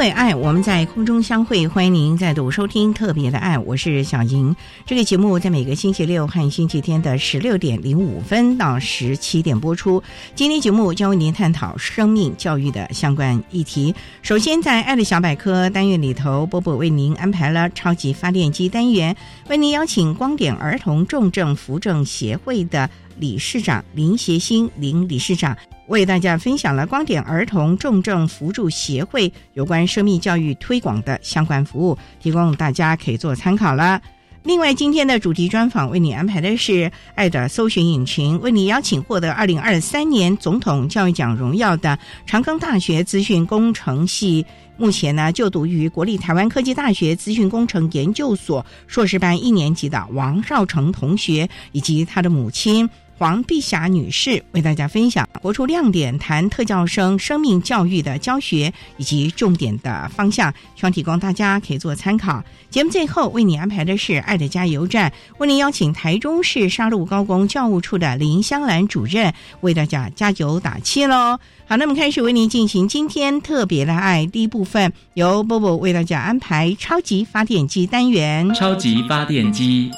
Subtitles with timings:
[0.00, 1.68] 为爱，我们在空中相会。
[1.68, 4.56] 欢迎您再度收听《特别的爱》，我是小莹。
[4.86, 10.02] 这个节目在每个星期六和星期天的十六点零五分到十七点播出。
[10.34, 13.94] 今天节目将为您探讨生命教育的相关议题。
[14.22, 19.14] 首先，在“爱的小百科”单元里头，波波为您安排了超级发电机单元，
[19.50, 25.54] 为您邀请光点儿童重症扶正协会的理事长林协兴林理事长。
[25.90, 34.00] 为大家分享了光点儿童重症扶助协会有关生命教育推广的相关服务，提供大家可以做参考了。
[34.44, 44.46] 另外，今天的主题专访为你安排的是“爱的搜寻引擎”，为你邀请获得二零二三年总统教育奖荣耀的长庚大学资讯工程系，
[44.76, 52.88] 目前呢就读于国立台湾科技大学资讯工程研究所硕士班一年级的王少成同学，以及他的母亲。
[53.20, 62.42] 黄碧霞女士为大家分享活出亮点，谈特教生生命教育的教学以及重点的方向，希望提供大家可以做参考。
[62.70, 71.38] 节目最后为你安排的是爱的加油站，为您邀请台中市沙鹿高工教务处的林香兰主任为大家加油打气喽。
[71.66, 78.54] 好，那么开始为您进行今天特别的爱第一部分，由波波为大家安排超级发电机单元。
[78.54, 79.90] 超级发电机，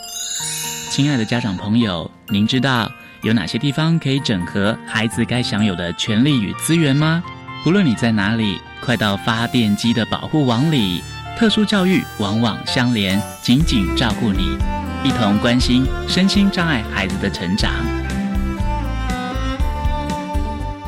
[0.90, 2.90] 亲爱的家长朋友，您知道？
[3.22, 7.22] 有哪些地方可以整合孩子该享有的权利与资源吗？
[7.64, 11.00] 无论你在哪里，快到发电机的保护网里。
[11.38, 14.58] 特殊教育网网相连，紧紧照顾你，
[15.04, 17.72] 一同关心身心障碍孩子的成长。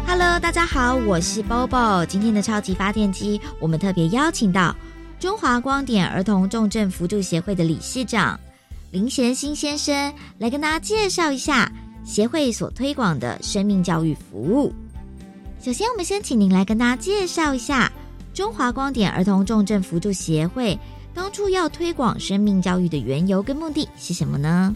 [0.05, 2.05] Hello，大家好，我是 Bobo。
[2.05, 4.75] 今天的超级发电机，我们特别邀请到
[5.21, 8.39] 中华光点儿童重症辅助协会的理事长
[8.91, 11.71] 林贤兴先生来跟大家介绍一下。
[12.05, 14.73] 协会所推广的生命教育服务。
[15.61, 17.91] 首先，我们先请您来跟大家介绍一下
[18.35, 20.79] 中华光点儿童重症辅助协会
[21.15, 24.75] 当初要推广生命教育的缘由跟目的是什么呢？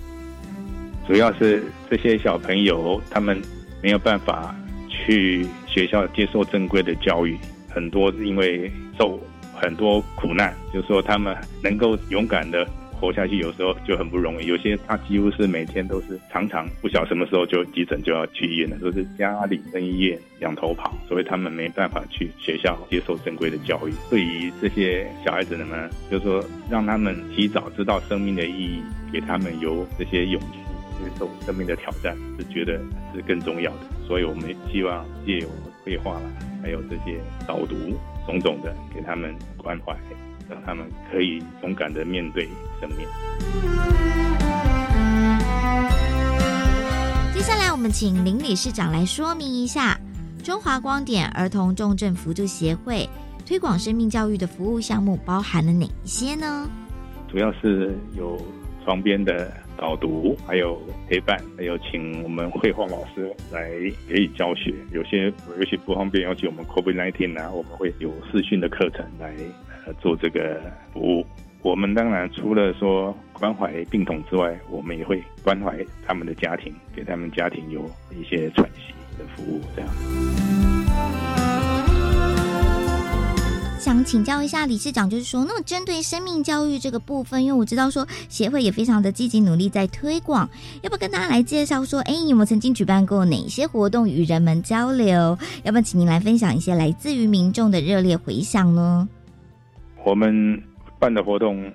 [1.06, 3.40] 主要是这些小朋友他们
[3.82, 4.54] 没有办法
[4.88, 7.38] 去学校接受正规的教育，
[7.68, 9.18] 很多因为受
[9.54, 12.66] 很多苦难，就是说他们能够勇敢的。
[12.98, 23.92] 活下去有时候就很不容易，有些他几乎是每天都是常常不晓什么时候就急诊就要去医院了，都是家里跟医院两头跑，所以他们没办法去学校接受正规的教育。
[24.10, 28.82] 对于这些小孩子们，就是说让他们提早知道生命的意义，
[29.12, 30.58] 给他们有这些勇气
[30.98, 32.80] 接受生命的挑战，是觉得
[33.14, 33.86] 是更重要的。
[34.06, 35.48] 所以我们希望借由
[35.84, 36.20] 绘画
[36.62, 37.76] 还有这些导读
[38.26, 39.96] 种种的，给他们关怀。
[40.48, 42.48] 让他们可以勇敢的面对
[42.80, 43.06] 生命。
[47.34, 49.98] 接下来，我们请林理事长来说明一下
[50.42, 53.08] 中华光点儿童重症辅助协会
[53.46, 56.68] 推广生命教育的服务项目包含了哪一些呢？
[57.30, 58.40] 主要是有
[58.84, 63.70] 床边的导读，还有陪伴，还有请我们绘画老师来
[64.08, 64.74] 给予教学。
[64.92, 69.32] 有些有些不方便，邀请我们 COVID nineteen 呢，我们会有视讯的课程来。
[69.94, 70.60] 做这个
[70.92, 71.26] 服务，
[71.62, 77.80] 我们当然除了说关怀病童之外，我们也会关怀他们的家庭，给他们家庭有
[78.18, 79.60] 一些喘息的服务。
[79.74, 79.90] 这样，
[83.78, 90.48] 想请教一下理事长，就是说，那么针对生命教育这个部分，因为我知道说协会也非常的积极努力在推广，
[90.82, 95.38] 要不要跟大家来介绍说，哎，有没有曾经举办过哪些活动与人们交流？
[95.62, 99.08] 要不要请您来分享一些来自于民众的热烈回响呢？
[100.08, 100.58] 我们
[100.98, 101.70] 办的活动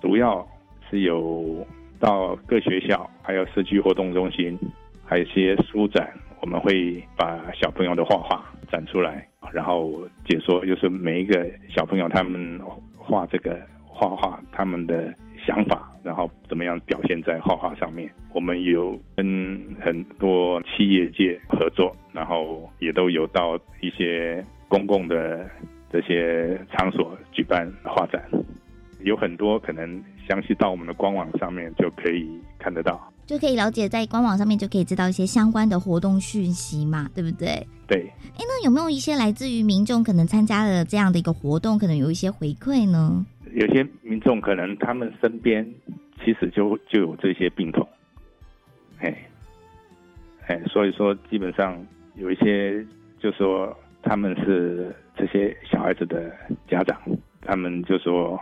[0.00, 0.42] 主要
[0.88, 1.62] 是有
[2.00, 4.58] 到各学校，还有社区活动中心，
[5.04, 9.92] 还有一些书展，我们会把小朋友的画画展出来，然后
[10.24, 12.58] 解说，就是每一个小朋友他们
[12.96, 15.12] 画这个画画，他们的
[15.46, 18.10] 想法，然后怎么样表现在画画上面。
[18.32, 25.46] 我们有跟很多企业界合作，然后也都有到一些公共的。
[25.92, 28.22] 这些场所举办画展，
[29.00, 32.28] 有很多可能详细到我们的官网上面就可以
[32.58, 37.66] 看得到，就可以了解在官网上面就可以知道一些相关的活动讯息嘛，对不对？
[37.86, 38.10] 对。
[38.34, 43.24] 哎，那有没有一些来自于民众可能参加了这样的一个活动，可能有一些回馈呢？
[43.52, 45.66] 有些民众可能他们身边
[46.24, 47.88] 其实就就有这些病痛，
[48.98, 49.16] 哎，
[50.48, 51.82] 哎，所以说基本上
[52.16, 52.84] 有一些
[53.18, 53.74] 就说。
[54.08, 56.30] 他们是这些小孩子的
[56.68, 57.00] 家长，
[57.40, 58.38] 他们就说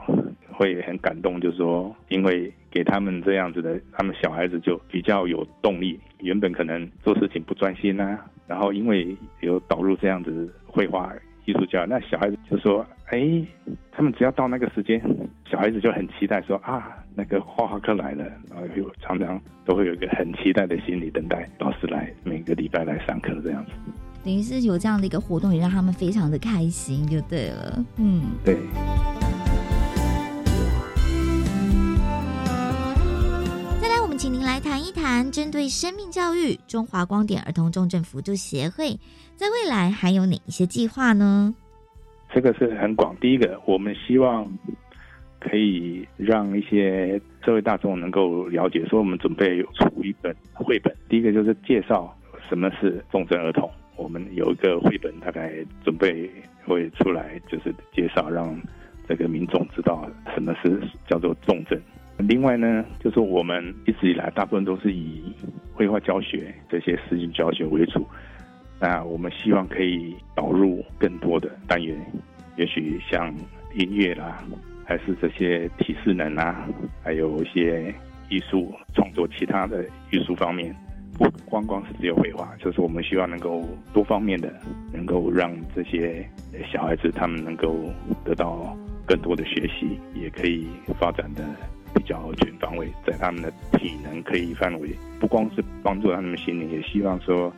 [0.52, 5.98] 会很感动，就说因为给他们这样子的，他们小孩子就比较有动力。
[6.20, 11.12] 原本可能做事情不专心呐，然后因为有导入这样子绘画
[11.44, 13.44] 艺术家，那小孩子就说：“哎，
[13.92, 15.00] 他们只要到那个时间，
[15.44, 23.72] 小孩子就很期待说啊，那个画画课来了，然后有常常都会有一个很期待的心理等待老师来每个礼拜来上课这样子。”
[24.24, 27.84] 等于是有这样的一个活动，也让他们非常的开心，就对了。
[27.98, 28.56] 嗯，对。
[33.82, 38.98] 再来，我们请您来谈一谈，针对生命教育，中华光点儿童重症辅助协会
[39.36, 41.54] 在未来还有哪一些计划呢？
[42.32, 43.14] 这个是很广。
[43.20, 44.50] 第一个，我们希望
[45.38, 50.96] 可以让一些社会大众能够了解，说我们准备出一本绘本。
[51.10, 52.16] 第一个就是介绍
[52.48, 53.70] 什么是重症儿童。
[54.04, 55.50] 我们有一个绘本，大概
[55.82, 56.30] 准备
[56.66, 58.54] 会出来，就是介绍让
[59.08, 60.78] 这个民众知道什么是
[61.08, 61.80] 叫做重症。
[62.18, 65.34] 另外呢，就是我们一直以来大部分都是以
[65.72, 68.06] 绘画教学这些实际教学为主。
[68.78, 71.98] 那我们希望可以导入更多的单元，
[72.58, 73.34] 也许像
[73.74, 74.44] 音乐啦，
[74.84, 76.68] 还是这些体适能啊，
[77.02, 77.92] 还有一些
[78.28, 80.76] 艺术创作其他的艺术方面。
[81.18, 83.62] 不光光是只有绘画，就是我们希望能够
[83.92, 84.52] 多方面的，
[84.92, 86.28] 能够让这些
[86.72, 87.76] 小孩子他们能够
[88.24, 88.76] 得到
[89.06, 90.66] 更多的学习，也可以
[90.98, 91.44] 发展的
[91.94, 94.90] 比较全方位，在他们的体能可以范围，
[95.20, 97.52] 不光是帮助他们心灵，也希望说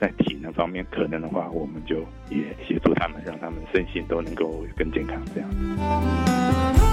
[0.00, 1.96] 在体能方面可能的话，我们就
[2.30, 6.83] 也协助他们，让他们身心都能够更健康这样。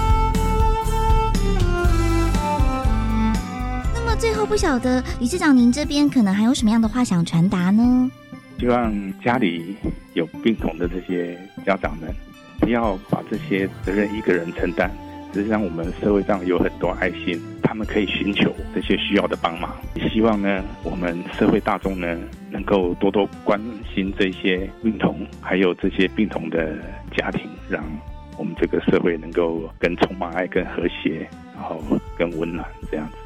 [4.18, 8.10] 最后不晓得理事长，您这边可能还有什么样的话想传达呢？
[8.58, 9.74] 希望家里
[10.14, 11.36] 有病童的这些
[11.66, 12.14] 家长们，
[12.60, 14.90] 不要把这些责任一个人承担。
[15.34, 19.74] 实际上，我们社会上有很多爱心，他们可以寻求这些需要的帮忙。
[20.12, 22.18] 希望呢，我们社会大众呢，
[22.50, 23.60] 能够多多关
[23.94, 26.76] 心这些病童，还有这些病童的
[27.16, 27.82] 家庭，让
[28.36, 31.82] 我们这个社会能够更充满爱、更和谐，然后
[32.18, 33.16] 更温暖这样子。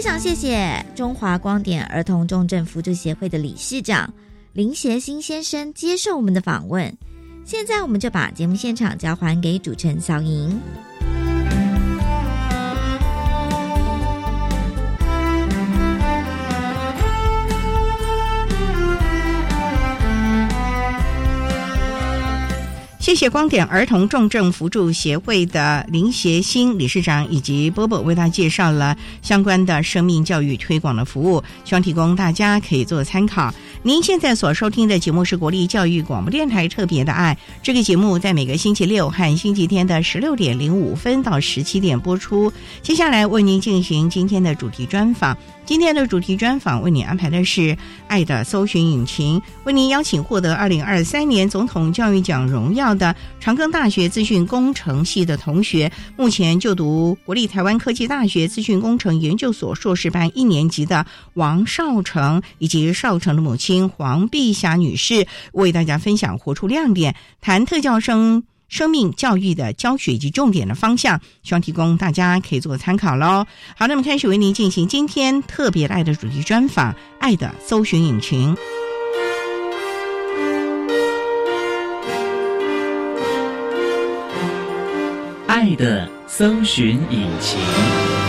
[0.00, 4.10] 非常谢谢中华光点儿童重症辅助协会的理事长
[4.54, 6.96] 林协新先生接受我们的访问。
[7.44, 10.58] 现在，我们就把节目现场交还给主持人小莹。
[23.10, 33.52] 谢谢光点儿童重症辅助协会的林协新理事长以及波波为大家介绍了相关的生命教育推广的服务，希望提供大家可以做参考。
[33.82, 42.52] 您现在所收听的节目是国立教育广播电台特别的爱，这个节目在每个星期六和星期天的十六点零五分到十七点播出。
[42.80, 45.36] 接下来为您进行今天的主题专访。
[45.70, 47.60] 今天的主题专访为您安排的是
[48.08, 68.42] 《爱的搜寻引擎》，为您邀请获得二零二三年总统教育奖荣耀的长庚大学资讯工程系的同学，目前就读国立台湾科技大学资讯工程研究所硕士班一年级的王少成，以及少成的母亲黄碧霞女士，为大家分享活出亮点，谈特教生。
[68.70, 73.44] 生命教育的教学以及重点的方向，希望提供大家可以做参考喽。
[73.76, 78.54] 好，那么开始为您进行今天特别爱的主题专访，《爱的搜寻引擎》。
[85.46, 88.19] 爱的搜寻引擎。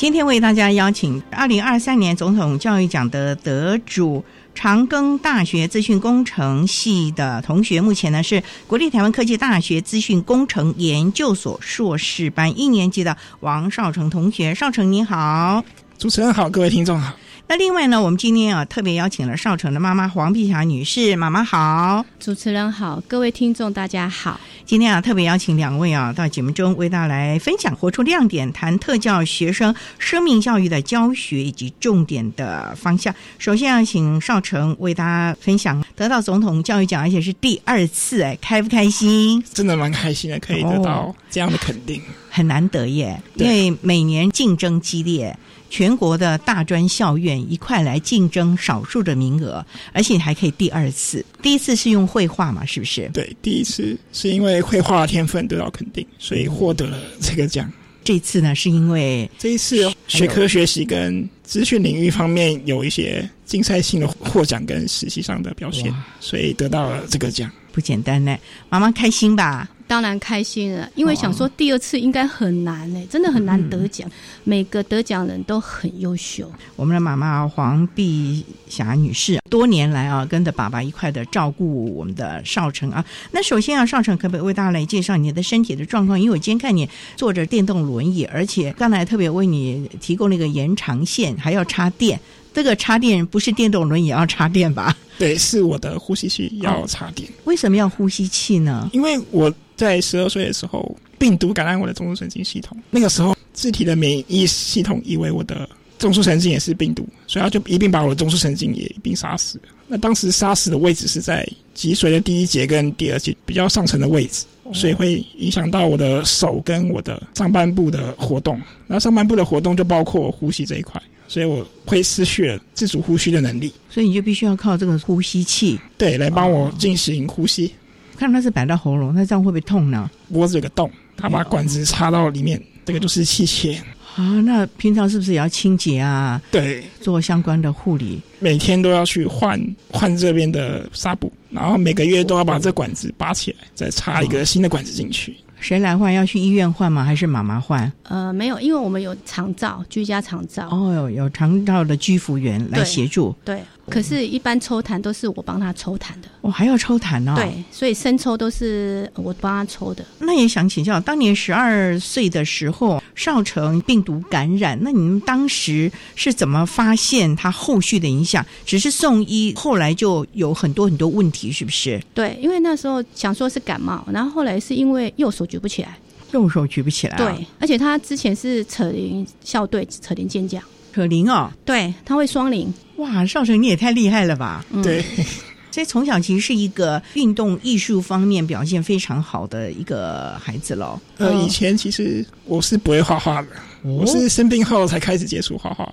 [0.00, 4.24] 今天为大家邀请二零二三年总统教育奖的得主。
[4.54, 14.54] 长庚大学资讯工程系的同学，目前呢是国立台湾科技大学资讯工程研究所硕士班一年级的王少成同学。
[14.54, 15.62] 少成你好，
[15.98, 17.14] 主持人好，各位听众好。
[17.50, 24.38] 那另外呢，我们今天啊特别邀请了少成的妈妈黄碧霞女士，妈妈好，主持人好，各位听众大家好。
[24.64, 33.12] 今天啊特别邀请两位啊到节目中为大家来分享活出亮点，谈特教学生生命教育的教学以及重点的方向。
[33.38, 39.42] 首先要请少成为大家分享得到总统教育奖，而且是第二次，哎，开不开心？
[39.52, 45.36] 真的蛮开心的，可以得到这样的肯定，很难得耶，因为每年竞争激烈。
[45.70, 51.24] 全国的大专校院一块来竞争少数的名额，而且你还可以第二次。
[51.40, 53.08] 第一次是用绘画嘛，是不是？
[53.14, 57.72] 对，第一次是因为绘画天分得到肯定，所以获得了这个奖。
[58.02, 67.50] 这次呢，是因为这一次学科学习跟资讯领域方面有一些竞赛性的获奖跟实习上的表现，所以得到了这个奖。
[67.72, 68.36] 不简单呢，
[68.68, 69.68] 妈妈开心吧？
[69.90, 74.08] 当然开心了，因为想说第二次应该很难呢，真的很难得奖。
[74.44, 76.48] 每个得奖人都很优秀。
[76.76, 83.04] 我们的妈妈黄碧霞女士，多年来啊，跟着爸爸一块的照顾我们的少成啊。
[83.32, 86.20] 那首先啊，少成可不可以为大家来介绍你的身体的状况？
[86.20, 92.20] 因为我今天看你坐着电动轮椅，而且刚才特别为你提供那个延长线，还要插电。
[92.52, 94.96] 这个插电不是电动轮椅要插电吧？
[95.18, 97.28] 对，是我的呼吸器要插电。
[97.44, 98.90] 为什么要呼吸器呢？
[98.92, 102.76] 因为我在十二岁的时候，病毒感染我的中枢神经系统。
[102.90, 109.60] 那个时候，自体的免疫系统以为我的中枢神经也是病毒，所以它就一并把我的中枢神经也一并杀死。
[109.86, 118.60] 那当时杀死的位置是在脊髓的第一节跟第二节比较上层的位置，所以会影响到我的手跟我的上半部的活动。
[118.86, 121.00] 那上半部的活动就包括呼吸这一块。
[121.30, 127.72] 所以我会失去了自主呼吸的能力，所以你就必须要靠这个呼吸器，对，来帮我进行呼吸。
[128.16, 130.10] 看它是摆到喉咙，那这样会不会痛呢？
[130.32, 133.80] 脖子有个洞，他把管子插到里面，这个就是气切。
[134.16, 136.42] 啊，那平常是不是也要清洁啊？
[136.50, 139.56] 对，做相关的护理，每天都要去换
[139.88, 145.36] 换这边的纱布，然后每个月都要把这管子拔起来，再插一个新的管子进去。
[145.60, 146.12] 谁来换？
[146.12, 147.04] 要去医院换吗？
[147.04, 147.90] 还是妈妈换？
[148.04, 150.68] 呃，没有，因为我们有长照，居家长照。
[150.70, 153.34] 哦，有长照的居服员来协助。
[153.44, 153.62] 对。
[153.90, 156.28] 可是，一般抽痰都是我帮他抽痰的。
[156.40, 157.34] 我还要抽痰呢。
[157.36, 160.04] 对，所以生抽都是我帮他抽的。
[160.20, 168.46] 那也想请教，当年十二岁的时候，少成病毒感染，那你们当时是怎么发现他后续的影响？
[168.64, 172.00] 只是送医，后来就有很多很多问题，是不是？
[172.14, 175.98] 对，因为那时候想说是感冒，然后后来是因为右手举不起来，
[176.32, 177.16] 右手举不起来。
[177.16, 180.62] 对，而且他之前是扯铃校队，扯铃健将。
[180.92, 182.72] 扯铃哦，对，他会双灵。
[182.96, 184.64] 哇，少成你也太厉害了吧！
[184.82, 185.02] 对，
[185.72, 191.00] 所以从小其实是一个运动艺术方面表现非常好的一个孩子喽。
[191.16, 193.48] 呃，以前其实我是不会画画的，
[193.82, 195.90] 我是生病后才开始接触画画。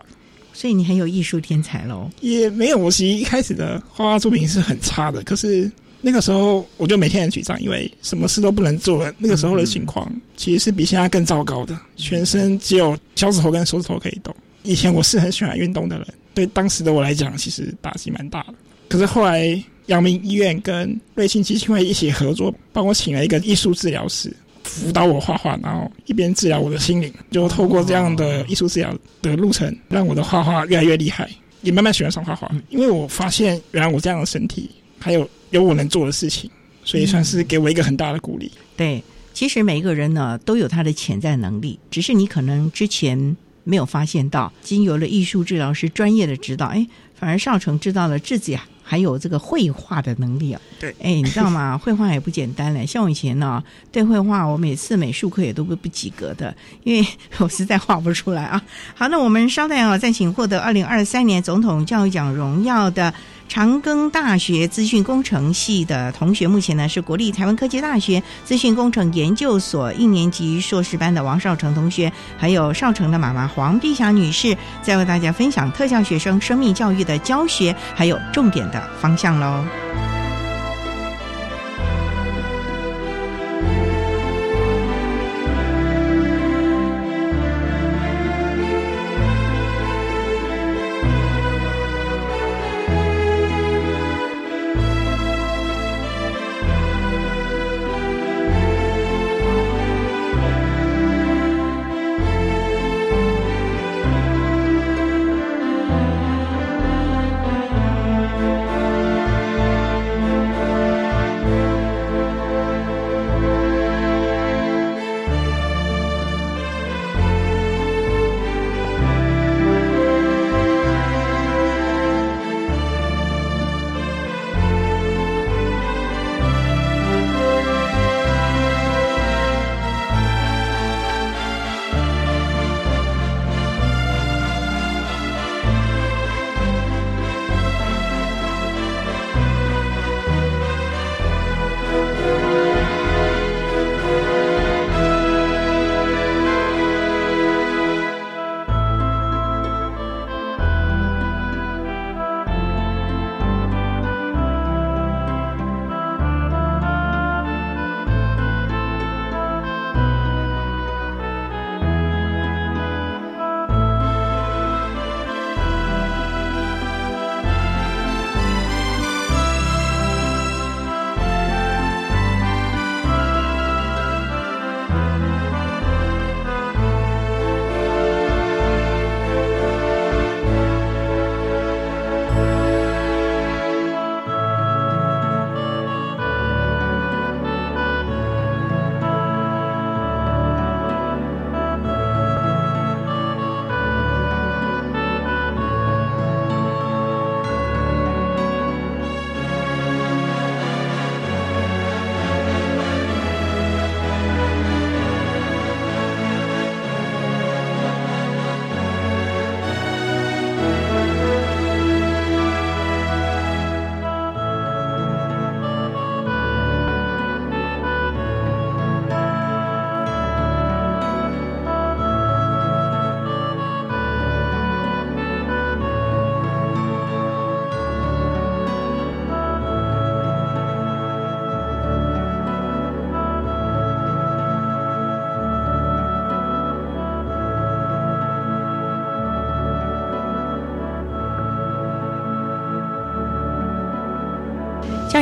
[0.51, 2.09] 所以你很有艺术天才喽？
[2.19, 5.23] 也没有，我其实一开始的画画作品是很差的。
[5.23, 9.13] 可是那个时候我就每天很沮丧，因为什么事都不能做了。
[9.17, 14.35] 那个时候的情况其实是比现在更糟糕的，全身只有脚趾头跟手指头可以动。
[14.63, 18.53] 以前我是很喜欢运动的人，对当时的我来讲，其实打击蛮大的。
[18.89, 24.33] 可是后来，阳明医院跟瑞幸基金会一起合作，帮我请了一个艺术治疗师，
[24.63, 27.13] 辅导我画画，然后一边治疗我的心灵。
[27.31, 31.29] 就透过这样的艺术治疗的路程，让我的画画越来越厉害，
[31.61, 32.49] 也慢慢喜欢上画画。
[32.69, 36.49] 因为我发现，原来我这样的身体还有有我能做的事情，
[36.83, 38.51] 所以算是给我一个很大的鼓励。
[38.77, 43.35] 对，其实每一个人呢都有他的潜在能力，只是你可能之前。
[43.67, 50.61] 没有发现到，经由了艺术治疗师专业的指导，哎，反而少成知道了自己啊还有这个绘画的能力啊。
[50.79, 51.77] 对，哎，你知道吗？
[51.83, 52.85] 绘画也不简单嘞。
[52.85, 56.55] 像我以前呢，对绘画，我每次美术课也都不不及格的，
[56.85, 57.05] 因为
[57.39, 58.63] 我实在画不出来啊。
[58.95, 63.13] 好，那我们稍待啊，再请获得二零二三年总统教育奖荣耀的
[63.47, 79.63] 长庚大学资讯工程系的同学，目前呢是国立台湾科技大学资讯工程研究所一年级硕士班的王少成同学，还有少成的妈妈黄碧霞女士，在为大家分享特教学生生命教育的教学，还有重点的方向喽。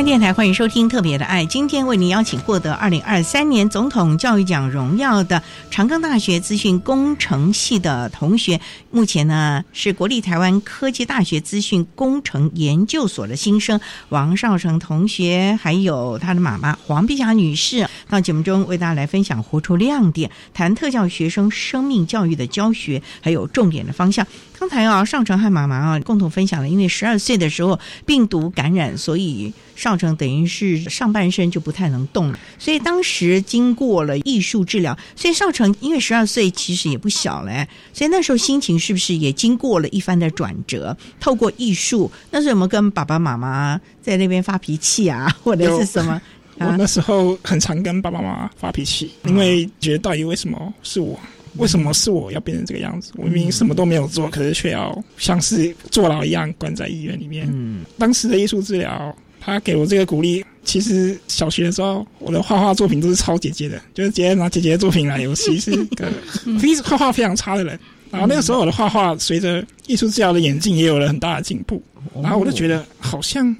[0.06, 8.60] 电台欢迎收听《特别的爱》，今天为您邀请获得二零二三年总统教育奖荣耀的长庚大学资讯工程系的同学，
[8.92, 24.26] 目前呢是国立台湾科技大学资讯工程研究所的新生王少成同学，还有他的妈妈黄碧霞女士，到节目中为大家来分享活出亮点，谈特教学生生命教育的教学，还有重点的方向。
[24.58, 32.38] 刚才啊，少成和妈妈啊共同分享了，因为十二岁的时候病毒感染，所以少成等于是上半身就不太能动了。
[32.58, 40.96] 所以当时经过了艺术治疗，所以少成因为十二岁其实也不小了，所以那时候心情是不是也经过了一番的转折？
[41.20, 46.20] 透过艺术，那时候有没有跟爸爸妈妈在那边发脾气啊，或者是什么？
[46.58, 51.18] 我那时候很常跟爸爸妈妈发脾气，因为觉得到底为什么是我？
[51.58, 53.12] 为什么是我要变成这个样子？
[53.16, 57.48] 我明明什么都没有做，可是却要像是坐牢一样关在医院里面。
[57.50, 60.44] 嗯，当时的艺术治疗，他给我这个鼓励。
[60.64, 65.26] 其实小学的时候，我的画画作品都是抄姐姐的，就是姐姐拿姐姐的作品来。
[65.28, 66.12] 我其实是个
[66.60, 67.78] 非画画非常差的人。
[68.10, 71.82] 然后那个时候，我的画画随着艺术治疗的演进，也有了很大的进步。
[72.22, 73.56] 然后我就觉得，好像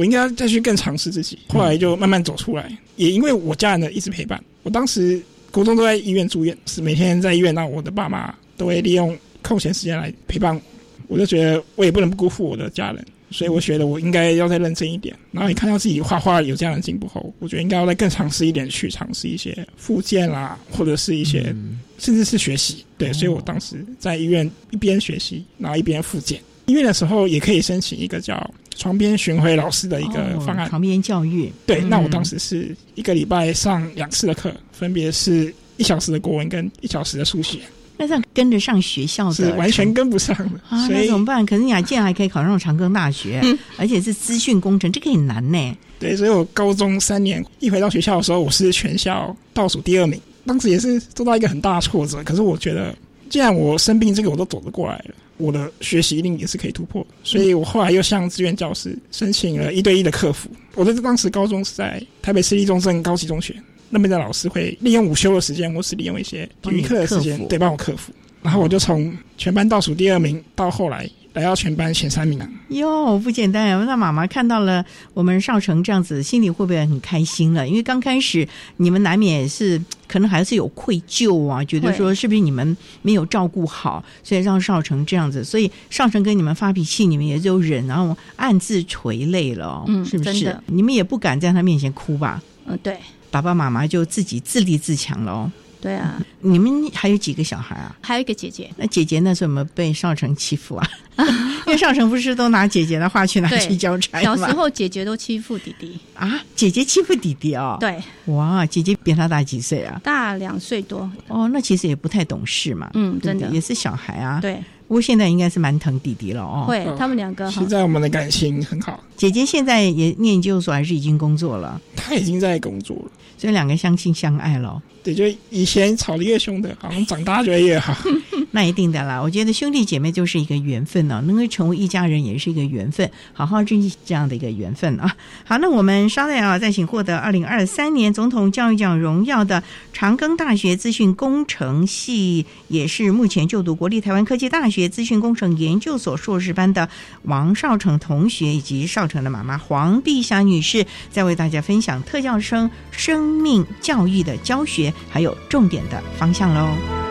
[0.00, 1.38] 我应该再去更尝试自己。
[1.48, 4.42] 后来就慢慢走出来，也因为我家人的一直陪伴。
[4.62, 5.20] 我当时。
[5.52, 10.62] 国中都在医院住院，是每天在医院，那我的爸妈都会利用空闲时间来陪伴我。
[11.08, 15.12] 我就觉得我也不能辜负我的家人，所以我觉得我应该要再认真一点。
[15.32, 21.52] 然后也看到自己画画有这样的进步后，我觉得应该要再更尝试一点，去尝试一些复健啦，或者是一些
[21.98, 22.84] 甚至是学习。
[22.96, 26.40] 对，所以我当时在医院一边学习，然后一边复健。
[26.70, 30.68] 医院的时候也可以申请一个叫床边巡回老师的一个方案。
[30.68, 31.52] 床边教育。
[31.66, 37.58] 对，那我当时是一个礼拜上两次的课，分别是一小时的国文跟一小时的数学。
[37.96, 41.44] 那这样跟得上学校的是完全跟不上的，啊，所以那怎么办？
[41.44, 43.42] 可是你还竟然还可以考上长庚大学，
[43.76, 45.76] 而且是资讯工程，这个很难呢。
[45.98, 52.24] 对，所以我高中三年一回到学校的时候，我是全校倒数第二名，当时也是受到一个很大的挫折。
[52.24, 52.96] 可是我觉得，
[53.28, 57.04] 既然我生病这个我都走得过来了，我的学习一定也是可以突破。
[57.24, 60.48] 所以我后来又向志愿教师申请了一对一的客服。
[60.74, 63.54] 我在当时高中是在台北市立中正高级中学，
[63.88, 68.12] 那边的老师会利用午休的时间，或是利用一些体育课的时，间对，帮我客服。
[68.42, 72.48] 然后我就从全班倒数第二名，到后来来到全班前三名啊。
[72.70, 73.84] 哟，不简单啊！
[73.84, 77.66] 那妈妈看到了我们少成这样子，心里会不会很开心了？
[77.66, 78.46] 因为刚开始
[78.78, 85.44] 你们难免是可能还是有愧疚啊，觉得说是不是你们没有照顾好，所以让少成这样子。
[85.44, 90.56] 所以少成跟你们发脾气，你们也就忍，然后暗自垂泪了哦，嗯是不是？
[90.66, 92.42] 你们也不敢在他面前哭吧？
[92.66, 92.96] 嗯，对
[93.30, 95.52] 爸爸妈妈就自己自立自强了哦。
[95.80, 97.96] 对啊，你们还有几个小孩啊？
[98.02, 100.86] 还有一个姐姐，那姐姐那时候有没有被少成欺负啊？
[101.66, 104.22] 因为少成不是都拿姐姐的话去拿去交差吗？
[104.22, 110.00] 小时候姐姐都欺负弟弟，啊，姐姐欺负弟弟哦。，对，哇，姐姐比他大几岁啊？
[110.02, 112.90] 大两岁多，哦，那其实也不太懂事嘛。
[112.94, 116.64] 嗯，真的也是小孩啊。，对，不过现在应该是蛮疼弟弟了哦。
[116.66, 123.12] 会他们两个哈现，在我们的感情很好，姐姐现在也念研究所，还是已经工作了，她已经在工作了。
[123.38, 124.82] 所以两个相亲相爱了。
[125.04, 127.96] 对，就以前吵得越凶的，好像长大就会越好。
[128.52, 135.14] 那一定的啦，我觉得兄弟姐妹就是一个缘分呢、能够成为一家人也是一个缘分，好好珍惜这样的一个缘分啊。
[135.44, 146.88] 好，那我们稍待啊，再请获得二零二三年总统教育奖荣耀的长庚大学资讯工程系，也是目前就读国立台湾科技大学资讯工程研究所硕士班的
[147.22, 157.09] 王少成同学，以及少成的妈妈黄碧霞女士，在为大家分享特教生生命教育的教学，还有重点的方向喽。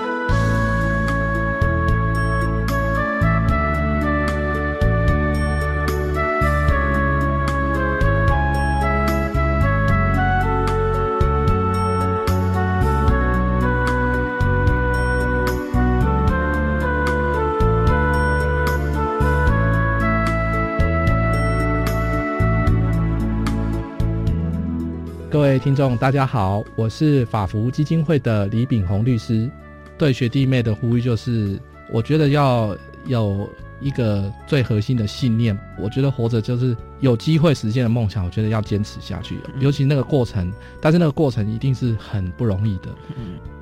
[25.50, 29.50] 位听众，大家好，我是法服基金会的李炳宏律师。
[29.98, 31.60] 对学弟妹的呼吁就是，
[31.92, 33.50] 我觉得要有
[33.82, 35.58] 一个最核心的信念。
[35.80, 39.40] 我觉得活着就是有机会实现的梦想，我觉得要坚持下去。
[39.60, 42.90] 尤其那个过程，但是那个过程一定是很不容易的。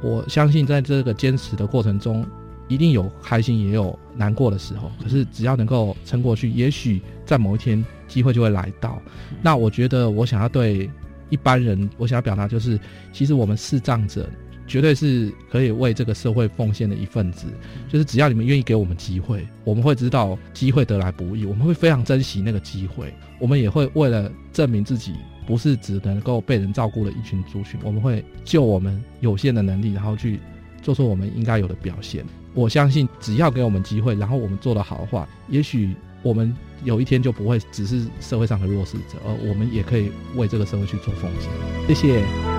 [0.02, 2.26] 我相信在这个坚持的过程中，
[2.68, 4.92] 一定有开心，也有难过的时候。
[5.02, 9.02] 可是只要能够撑过去，也许在某一天机会就会来到。
[9.42, 10.90] 那我觉得，我想要对
[11.30, 12.80] 一般人，我想要表达就是，
[13.12, 14.30] 其实我们视障者
[14.66, 17.48] 绝对是可以为这个社会奉献的一份子。
[17.88, 23.14] 就是只要你们愿意给我们机会，我们会知道机会得来不易，我们会非常珍惜那个机会。
[23.40, 25.14] 我们也会为了证明自己
[25.46, 30.40] 不是只能够被人照顾的一群族群，我们会就我们有限的能力，然后去
[30.82, 32.26] 做出我们应该有的表现。
[32.54, 36.54] 我相信，只要给我们机会，然后我们做得好的话，也许我们
[36.84, 41.50] 有一天就不会只是社会上的弱势者，而我们也可以为这个社会去做奉献。
[41.88, 42.57] 谢谢。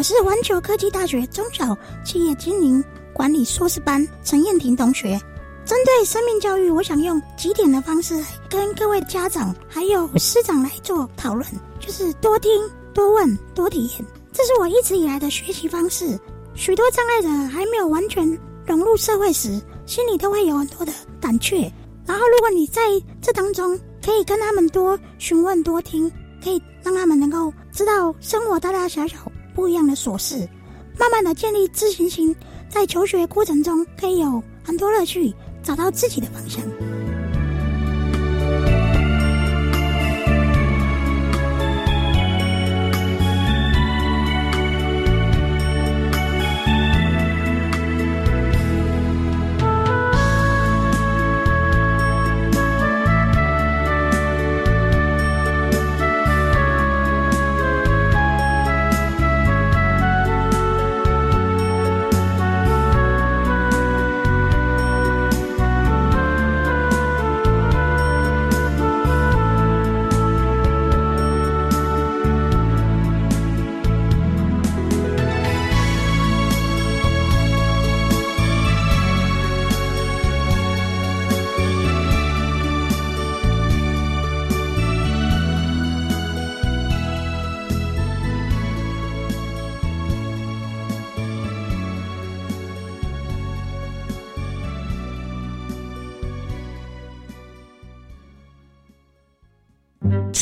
[0.00, 2.82] 我是环球科技大学中小企业经营
[3.12, 5.20] 管理硕士班陈燕婷同学。
[5.62, 8.14] 针对生命教育，我想用几点的方式
[8.48, 11.46] 跟各位家长还有师长来做讨论，
[11.78, 12.50] 就是多听、
[12.94, 16.18] 多问、多体验，这是我一直以来的学习方式。
[16.54, 18.26] 许多障碍者还没有完全
[18.64, 21.70] 融入社会时，心里都会有很多的胆怯。
[22.06, 22.80] 然后，如果你在
[23.20, 26.10] 这当中可以跟他们多询问、多听，
[26.42, 29.18] 可以让他们能够知道生活大大小小
[29.60, 30.48] 不一样的琐事，
[30.98, 32.34] 慢慢的建立自信心，
[32.70, 36.64] 在求学过程中可以有很多乐趣，找到自己的方向。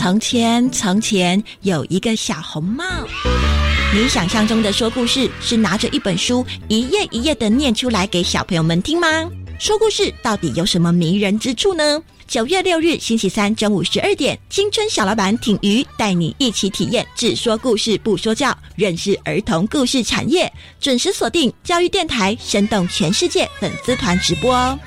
[0.09, 2.83] 从前，从前有一个小红帽。
[3.95, 9.07] 你想象中的说故事是拿着一本书，一页一页的念出来给小朋友们听吗？
[9.59, 12.03] 说故事到底有什么迷人之处呢？
[12.27, 20.51] 九月六日星期三中午十二点，青春小老板挺鱼带你一起体验只说故事不说教，认识儿童故事产业。
[20.81, 24.79] 准时锁定教育电台，生动全世界粉丝团直播哦。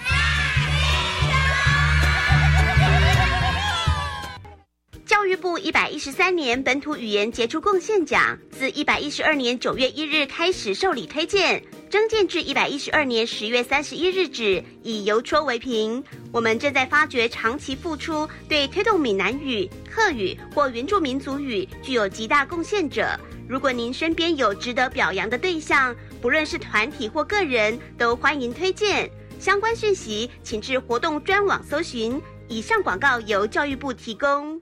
[5.12, 16.02] 教育部一百一十三年本土语言杰出贡献奖自一百一十二年九月一日开始受理推荐，征件至一百一十二年十月三十一日止，以邮戳为凭。
[16.32, 23.20] 我们正在发掘长期付出、对推动闽南语、客语或原住民族语具有极大贡献者。
[23.50, 29.12] 如果您身边有值得表扬的对象，不论是团体或个人，都欢迎推荐。
[29.38, 32.18] 相关讯息请至活动专网搜寻。
[32.48, 34.62] 以上广告由教育部提供。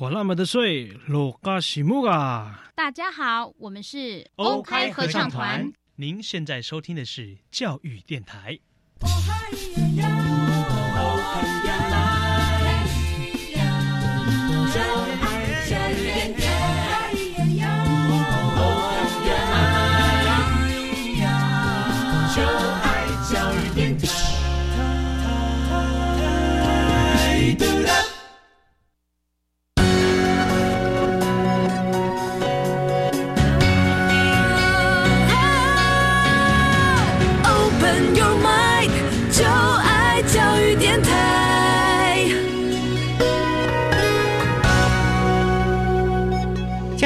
[0.00, 2.64] 管那么的水，落嘎西木啊！
[2.74, 5.70] 大家好，我们是 OK 合唱团。
[5.96, 8.58] 您现在收听的是教育电台。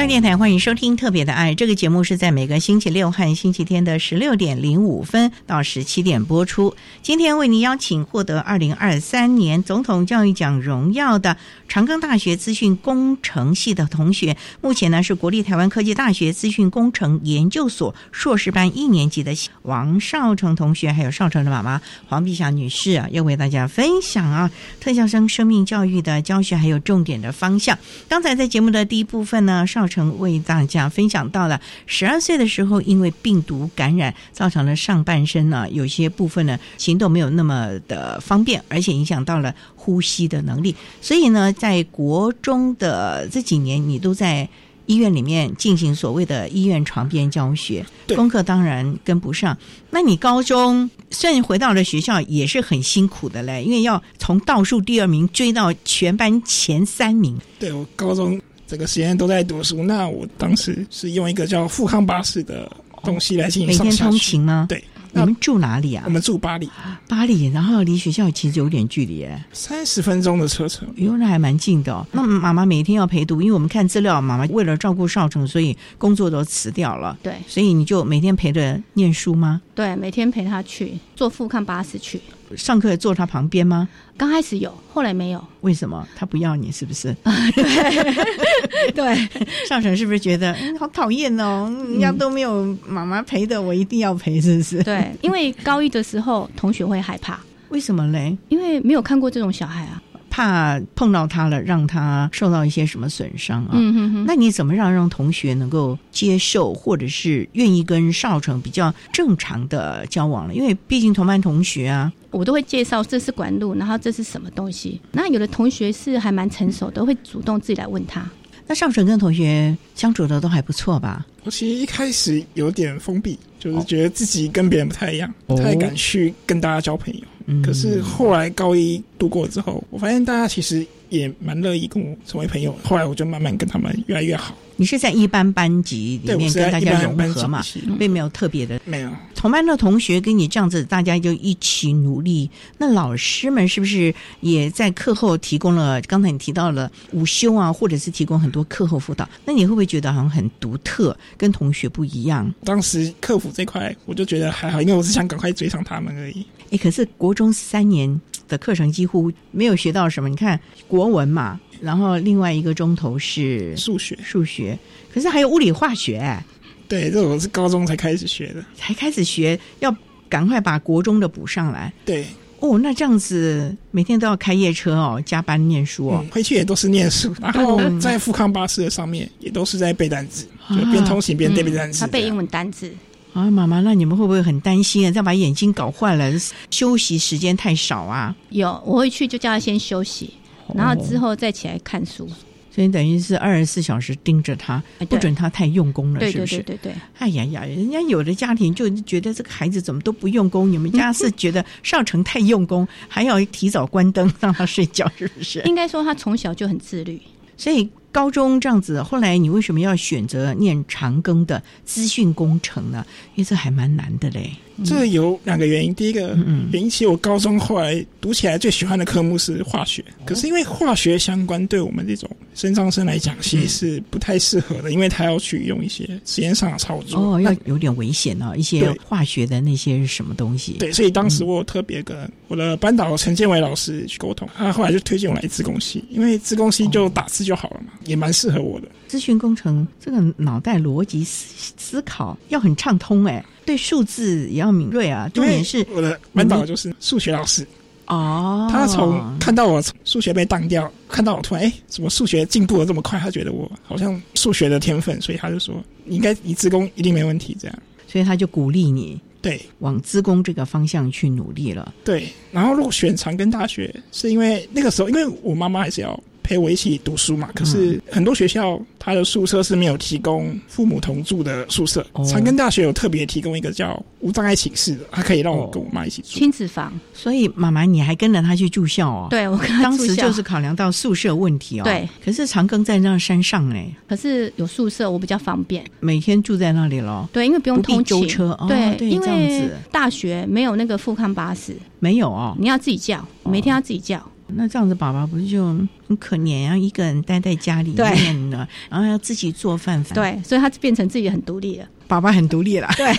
[0.07, 6.75] 电台欢迎收听《特别的爱》这个节目，是在每个星期六和星期天的十六点零五分到十七点播出。
[7.01, 11.37] 今天为您邀请获得二零二三年总统教育奖荣耀的
[11.67, 27.75] 长庚大学资讯工程系的同学，目前呢是国立台湾科技大学资讯工程研究所硕士班一年级的王少成同学，还有少成的妈妈黄碧霞女士啊，要为大家分享啊特教生生命教育的教学还有重点的方向。
[28.07, 29.94] 刚才在节目的第一部分呢，少成。
[30.19, 40.75] 为大家分享到了十二岁的时候，因为病毒感染，造成了上半身呢有些部分呢行动没有那么的方便，而且影响到了呼吸的能力。
[41.01, 44.47] 所以呢，在国中的这几年，你都在
[44.85, 47.83] 医院里面进行所谓的医院床边教学，
[48.15, 49.57] 功课当然跟不上。
[49.89, 57.35] 那你高中虽然回到了学校，也是很辛苦的嘞，因为要从倒数第二名追到全班前三名。
[57.57, 58.39] 对我高中。
[58.67, 62.69] 整个时间都在读书，那我当时是用一个叫富康巴士的
[63.03, 64.65] 东西来进行每天通勤吗？
[64.67, 66.03] 对，你们住哪里啊？
[66.05, 66.67] 我们住巴黎，
[67.07, 72.05] 巴黎，然后离学校其实有点距离，哎，三十分钟的车程，哟，那还蛮近的。
[72.11, 77.17] 那妈妈每天要陪读，因为我们看资料，妈妈为了照顾少成，所以工作都辞掉了。
[77.21, 79.61] 对，所以你就每天陪着念书吗？
[79.75, 82.19] 对，每天陪他去坐富康巴士去。
[82.55, 83.87] 上课坐他旁边吗？
[84.17, 85.43] 刚开始有，后来没有。
[85.61, 86.71] 为什么他不要你？
[86.71, 87.09] 是不是？
[87.23, 89.29] 啊 对对，
[89.67, 91.69] 上神是不是觉得好讨厌哦？
[91.89, 94.83] 人家都没有妈妈陪的，我一定要陪，是不是？
[94.83, 98.37] 对，因为高一的时候同学会害怕，为什么嘞？
[98.49, 100.01] 因为没有看过这种小孩啊。
[100.35, 103.69] 怕碰到他了，让他受到一些什么损伤啊？
[103.71, 104.25] 嗯哼哼。
[104.27, 110.53] 那你怎么让让同学能够接受，或者是愿意跟少成比较正常的交往了？
[110.53, 114.99] 因为毕竟同班同学啊，我都会介绍这是管路，然后这是什么东西。
[115.13, 118.29] 那有的同学是还蛮成熟，都会主动自己来问他。
[118.67, 121.25] 那少成跟同学相处的都还不错吧？
[121.45, 127.21] 我其实一开始有点封闭，就是觉得自己跟别人不太一样，不太敢去跟大家交朋友。
[127.63, 132.75] 可是后来高一度过之后，我发现大家其实也蛮乐意跟我成为朋友。
[132.83, 134.55] 后来我就慢慢跟他们越来越好。
[134.77, 137.63] 你是在一般班级里面跟大家融合嘛，
[137.97, 138.81] 并没有特别的。
[138.83, 142.49] 没有同班的同学跟你这样子，大家就一起努力。
[142.77, 146.01] 那老师们是不是也在课后提供了？
[146.01, 149.29] 刚才你提到了午休啊，或者是提供很多课后辅导。
[149.45, 152.53] 那你会不会觉得好像很独特，跟同学不一样？
[152.65, 156.45] 当时客服这块，我就觉得还好，因为我是想赶快追上他们而已。
[156.71, 160.29] 哎，可是国中三年的课程几乎没有学到什么。
[160.29, 164.77] 你看国文嘛，然后另外一个钟头是数学，数学，
[165.13, 166.43] 可是还有物理化学、哎
[166.87, 168.63] 对，这我是高中才开始学的。
[168.75, 169.95] 才开始学，要
[170.29, 171.91] 赶快把国中的补上来。
[172.05, 172.23] 对，
[172.59, 176.29] 哦，那这样子每天都要开夜车哦，加班念书哦嗯，。
[176.29, 182.01] 回去也都是念书， 然后哦在富康巴士的上面也都是在背单词，就边通行边背背单词。
[182.01, 182.93] 他背英文单字，
[183.35, 185.11] 啊，妈妈，那你们会不会很担心啊？
[185.11, 186.31] 再把眼睛搞坏了，
[186.71, 188.33] 休息时间太少啊？
[188.49, 190.33] 有我会去就叫他先休息，
[190.73, 192.29] 然后之后再起来看书。
[192.71, 196.57] 所以等于是二十四小时盯着他，不准他太用功了，是不是？
[196.59, 205.61] 对对对对，哎呀呀，人家有的家庭就觉得这个孩子怎么都不用功，你们家 是觉得少成太用功，还要提早关灯让他睡觉，是不是？
[205.65, 207.19] 应该说他从小就很自律。
[207.57, 213.05] 所以高中这样子，后来你为什么要选择念长庚的资讯工程呢？
[213.35, 214.49] 因为这还蛮难的嘞。
[214.85, 227.19] 这有两个原因，第一个嗯原因其实我高中后来读起来最喜欢的科目是化学，哦可是因为化学相关对我们这种生长生来讲，其实是不太适合的，因为他要去用一些实验上的操作。
[227.19, 230.73] 哦，要有点危险哦，一些化学的那些什么东西？
[230.79, 238.87] 对，所以当时我特别跟我的班导陈建伟老师去沟通，他后来就推荐我来自工系，因为自工系就打字就好了嘛，也蛮适合我的。
[239.07, 245.29] 资讯工程这个脑袋逻辑思思考要很畅通哎，对数字也要敏锐啊。
[245.33, 247.67] 重点是我的班导就是数学老师，
[248.07, 253.19] 哦，他从看到我数学被当掉，看到我突然哎，怎么数学进步的这么快？
[253.19, 257.77] 他觉得我好像数学的天分，所以他就说你应该你自工一定没问题这样。
[258.07, 261.93] 所以他就鼓励你对往资工这个方向去努力了。
[262.05, 267.49] 对，然后如果选长庚大学，是因为那个时候，因为我妈妈还是要陪我一起读书嘛。
[267.55, 276.27] 可嗯是很多学校它的宿舍是没有提供父母同住的宿舍，哦长庚大学有特别提供一个叫无障碍寝室的，它可以让我跟我妈一起住。
[276.29, 279.27] 亲子房，所以妈妈你还跟着他去住校哦？
[279.29, 281.83] 对我跟他当时就是考量到宿舍问题哦。
[281.83, 285.83] 对，可是长庚在那山上哎，可是有宿舍，我比较方便。
[285.99, 287.27] 每天住在那里喽。
[287.33, 292.55] 对，因为不用通勤，舟车哦对，对因这样为子大学没有那个富康巴士，没有哦。
[292.59, 294.21] 你要自己叫，每天要自己叫。
[294.47, 295.65] 那这样子，爸爸不是就
[296.07, 296.77] 很可怜啊？
[296.77, 300.03] 一个人待在家里面呢，然后要自己做饭。
[300.13, 301.87] 对，所以他变成自己很独立了。
[302.07, 302.87] 爸爸很独立了。
[302.95, 303.11] 对，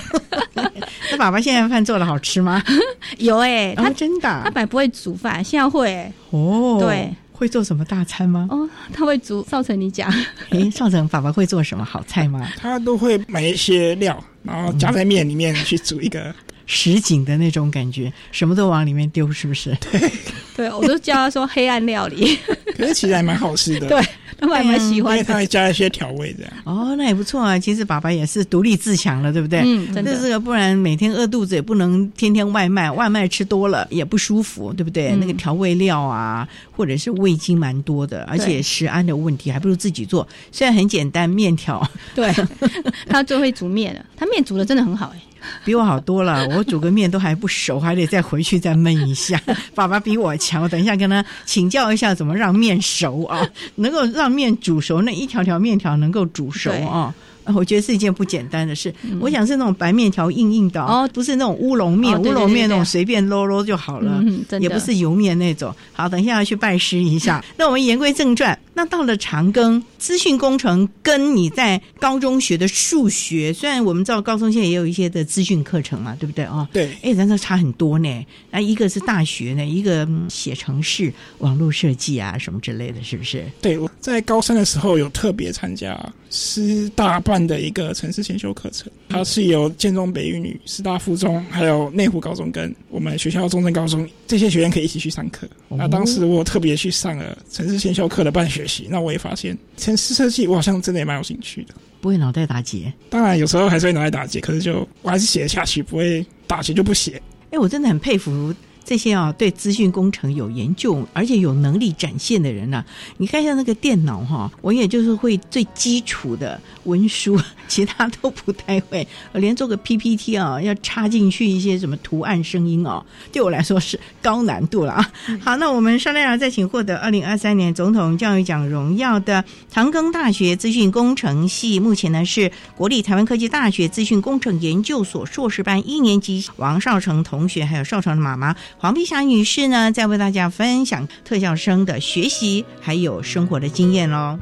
[1.11, 2.63] 那爸爸现在饭做的好吃吗？
[3.19, 6.13] 有哎、他哦真的啊他本来不会煮饭，现在会、欸。
[6.31, 8.47] 哦，对，会做什么大餐吗？
[8.49, 9.45] 哦，他会煮。
[9.51, 10.09] 少成，你讲。
[10.51, 12.49] 哎，少成，爸爸会做什么好菜吗？
[12.57, 16.33] 他都会买一些料，然后加在面里面去煮一个
[16.67, 19.77] 实景的那种感觉，什么都往里面丢，是不是？
[19.91, 20.13] 对，
[20.57, 22.39] 对，我都叫他说黑暗料理。
[22.77, 23.89] 可是其实还蛮好吃的。
[23.89, 24.03] 对，
[24.39, 25.17] 他们还蛮喜欢的。
[25.17, 26.45] 因为他还加一些调味的。
[26.65, 27.59] 哦，那也不错啊。
[27.59, 29.63] 其实爸爸也是独立自强了，对不对？
[29.65, 35.13] 嗯真的这个不然每天饿肚子也不能天天外卖，外卖吃多了也不舒服，对不对？
[35.13, 40.27] 嗯那个调味料啊，或者是味精蛮多的，而且食安的问题，还不如自己做。
[40.53, 41.83] 虽然很简单，面条
[42.15, 42.31] 对，
[43.09, 45.21] 他最会煮面了，他面煮的真的很好哎、
[45.65, 46.47] 比我好多了。
[46.51, 49.41] 我煮个面都还不熟，还得再回去再焖一下。
[49.75, 57.15] 爸爸比我强，我等一下跟他请教一下怎么让面熟啊，能够让面煮熟，那一条条面条能够煮熟啊。
[57.47, 58.93] 啊我觉得是一件不简单的事。
[59.03, 65.75] 嗯我想是那种白面条硬硬的哦，不是那种乌龙面，乌龙面那种随便揉揉就好了，嗯也不是油面那种。
[65.93, 67.43] 好，等一下要去拜师一下。
[67.57, 76.69] 那我们言归正传，那到了长庚，资讯工程跟你在高中学的数学，虽然我们知道高中现在也有一些的资讯课程嘛，对不对哦？
[76.75, 78.27] 对，哎，咱这差很多呢。
[78.51, 83.43] 那一个是大学呢，一个嗯写程式、网络设计啊什么之类的，是不是？
[83.63, 95.49] 对，我在高三的时候有特别参加师大办的一个城市先修课程，它是由建中北一女、师大附中，还有内湖高中跟我们学校中正高中这些学院可以一起去上课。
[95.71, 101.75] 那当时我特别去上了城市先修课的办学期，那我也发现城市设计我好像真的也蛮有兴趣的。
[102.01, 102.93] 不会脑袋打结。
[103.09, 107.21] 当然有时候还是会脑袋打结，可是就我还是写得下去，不会打结就不写。
[107.51, 108.55] 哎，我真的很佩服
[108.87, 112.85] 这些啊，对资讯工程有研究，而且有能力展现的人呐、
[113.17, 119.07] 你看一下那个电脑哈、我也就是会最基础的文书， 其他都不太会。
[119.33, 125.13] 我连做个 PPT 啊，要插进去一些什么图案、声音哦，对我来说是高难度了啊。
[125.41, 144.39] 好，那我们稍待啊，再请获得二零二三年总统教育奖荣耀的长庚大学资讯工程系，目前呢是国立台湾科技大学资讯工程研究所硕士班一年级王少成同学，还有少成的妈妈黄碧霞女士呢，在为大家分享特效生的学习还有生活的经验喽。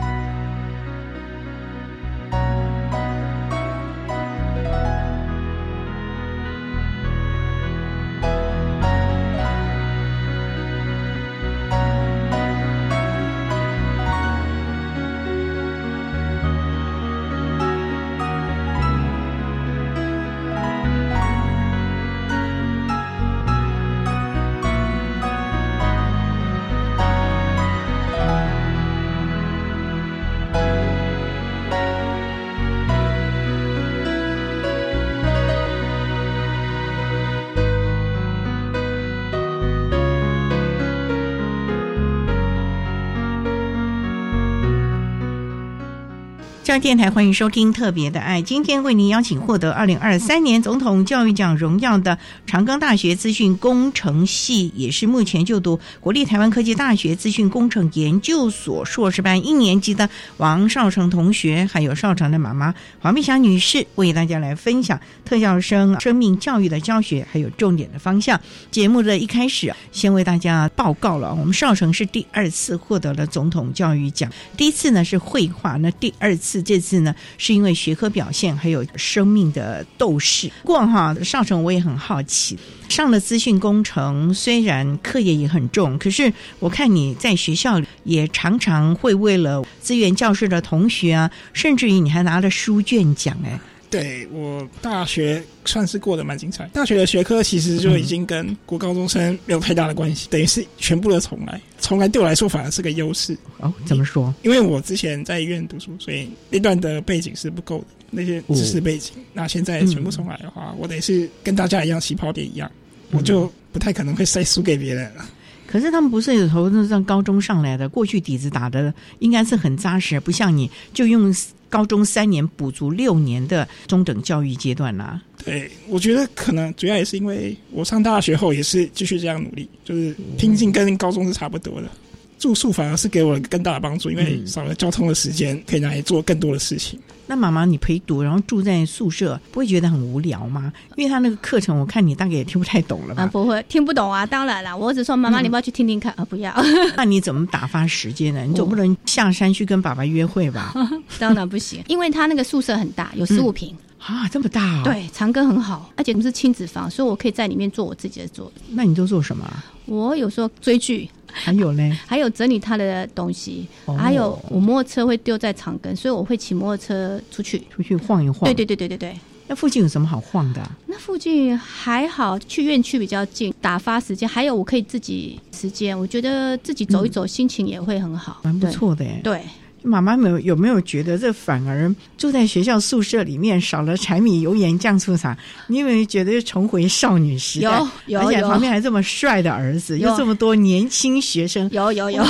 [46.81, 68.41] 电台欢迎收听《特别的爱》，今天为您邀请获得二零二三年总统教育奖荣耀的长庚大学资讯工程系，也是目前就读国立台湾科技大学资讯工程研究所硕士班一年级的王少成同学，还有少成的妈妈黄碧霞女士，为大家来分享特教生生命教育的教学还有重点的方向。
[68.73, 76.64] 节目的一开始，先为大家报告了，我们少成是第二次获得了总统教育奖，第一次呢是绘画，那第二次。
[76.65, 80.51] 这次呢，是因为学科表现还有生命的斗士。
[80.63, 82.59] 不过哈少成，我也很好奇，
[82.89, 93.61] 上了资讯工程，虽然课业也很重，可是我看你在学校也常常会为了资源教室的同学啊，甚至于你还拿了书卷奖哎。
[93.95, 96.67] 对我大学算是过得蛮精彩。
[96.73, 101.61] 大学的学科其实就已经跟国高中生没有太大的关系，等于是全部的重来。
[101.81, 103.37] 重来对我来说反而是个优势。
[103.59, 104.35] 哦，怎么说？
[104.43, 109.13] 因为我之前在医院读书，所以那段的背景是不够的，那些知识背景。
[109.33, 112.71] 那现在全部重来的话，我得是跟大家一样起跑点一样，
[113.13, 115.25] 我就不太可能会再输给别人了。
[115.67, 121.35] 可是他们不是有头那上高中上来的，过去底子打的应该是很扎实，不像你就用。
[121.75, 125.21] 高中三年补足六年的中等教育阶段啦。
[125.45, 131.91] 对，我觉得可能主要也是因为我上大学后也是继续这样努力，就是拼劲跟高中是差不多的。
[132.39, 136.99] 住宿反而是给我更大的帮助，因为少了交通的时间，可以拿来做更多的事情。
[137.27, 140.71] 那妈妈，你陪读，然后住在宿舍，不会觉得很无聊吗？
[140.97, 143.23] 因为他那个课程，我看你大概也听不太懂了吧？
[143.23, 144.27] 啊，不会，听不懂啊。
[144.27, 146.53] 当然了，我只说妈妈，你不要去听听看啊，不要。
[146.97, 148.43] 那你怎么打发时间呢？
[148.47, 150.75] 你总不能下山去跟爸爸约会吧？
[151.19, 153.75] 当然不行，因为他那个宿舍很大，有十五平
[154.07, 154.83] 啊，这么大。
[154.83, 158.53] 对，长庚很好，而且我们是亲子房，所以我可以在里面做我自己的做。
[158.71, 159.51] 那你都做什么？
[159.87, 161.09] 我有时候追剧。
[161.37, 163.67] 还有呢， 还有整理他的东西，
[163.99, 168.45] 还有我摩托车会丢在长庚，所以我会骑摩托车出去，出去晃一晃。
[168.45, 169.19] 对对对对对对。
[169.47, 170.63] 那附近有什么好晃的？
[170.87, 174.29] 那附近还好，去院区比较近，打发时间。
[174.29, 179.05] 还有我可以自己时间，我觉得自己走一走，心情也会很好，蛮不错的。
[179.25, 179.43] 对。
[179.85, 185.37] 妈妈们有没有觉得这反而住在学校宿舍里面少了柴米油盐酱醋茶？
[185.67, 187.69] 你有没有觉得又重回少女时代？
[188.07, 192.25] 有有，而且旁边还这么帅的儿子，又这么多年轻学生，有有有，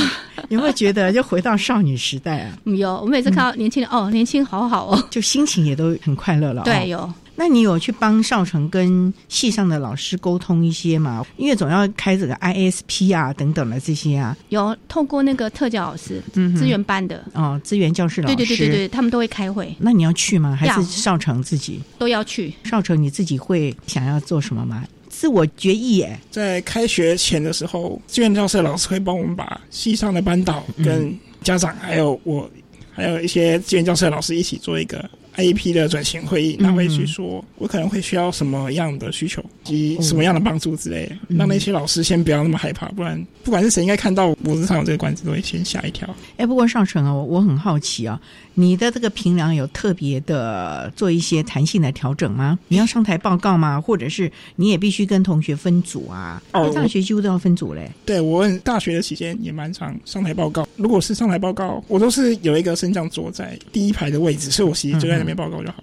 [0.48, 2.58] 有没有觉得又回到少女时代啊？
[2.64, 6.62] 有，我每次看到年轻人，哦，年轻好好哦，就心情也都很快乐了。
[6.64, 7.12] 对，有。
[7.36, 11.24] 那你有去帮少成跟系上的老师沟通一些吗？
[11.36, 14.36] 因为总要开这个 ISP 啊等等的这些啊。
[14.50, 19.74] 有透过那个特教老师，嗯，资源班的哦，资源教室老师，对对对对对，他们都会开会。
[19.78, 20.54] 那你要去吗？
[20.54, 22.54] 还是少成自己都要去？
[22.64, 24.84] 少成你自己会想要做什么吗？
[25.08, 26.18] 自我决议耶。
[26.30, 32.48] 在开学前的时候，资源教室老师会帮我们把系上的班导跟家长，还有我，
[32.92, 35.08] 还有一些资源教室的老师一起做一个。
[35.36, 46.08] I E P 的转型会议，他会去说，我可能会需要什么样的需求及什么样的帮助之类，让那些老师先不要那么害怕，不然不管是谁，应该看到脖子上有这个管子，都会先吓一跳。
[46.36, 48.20] 哎，不过上成啊，我很好奇啊。
[48.56, 52.56] 你的这个平量有特别的做一些弹性的调整吗？
[52.68, 53.80] 你要上台报告吗？
[53.80, 56.40] 或者是你也必须跟同学分组啊？
[56.52, 57.90] 哦，大学几乎都要分组嘞。
[58.06, 60.68] 对我大学的期间也蛮长上台报告。
[60.76, 65.82] 如果是上台报告，我都是有一个升降桌在第一排的位置，所以我其实就在那边报告就好。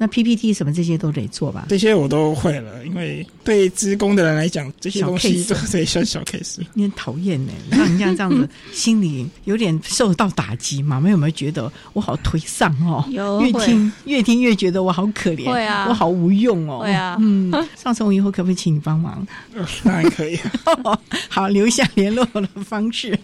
[0.00, 1.66] 那 PPT 什么这些都得做吧？
[1.68, 6.60] 这些我都会了，因为对职工的人来讲，这些东西都得算小 case。
[6.72, 10.80] 你很讨厌呢，让人家这样子心里有点受到打击。
[10.86, 13.04] 妈妈有没有觉得我好颓丧哦？
[13.10, 16.82] 有，越听越听越觉得我好可怜，会啊，我好无用哦。
[16.84, 19.26] 对啊，嗯，上次我以后可不可以请你帮忙？
[19.82, 20.38] 当然可以。
[21.28, 23.18] 好，留下联络的方式，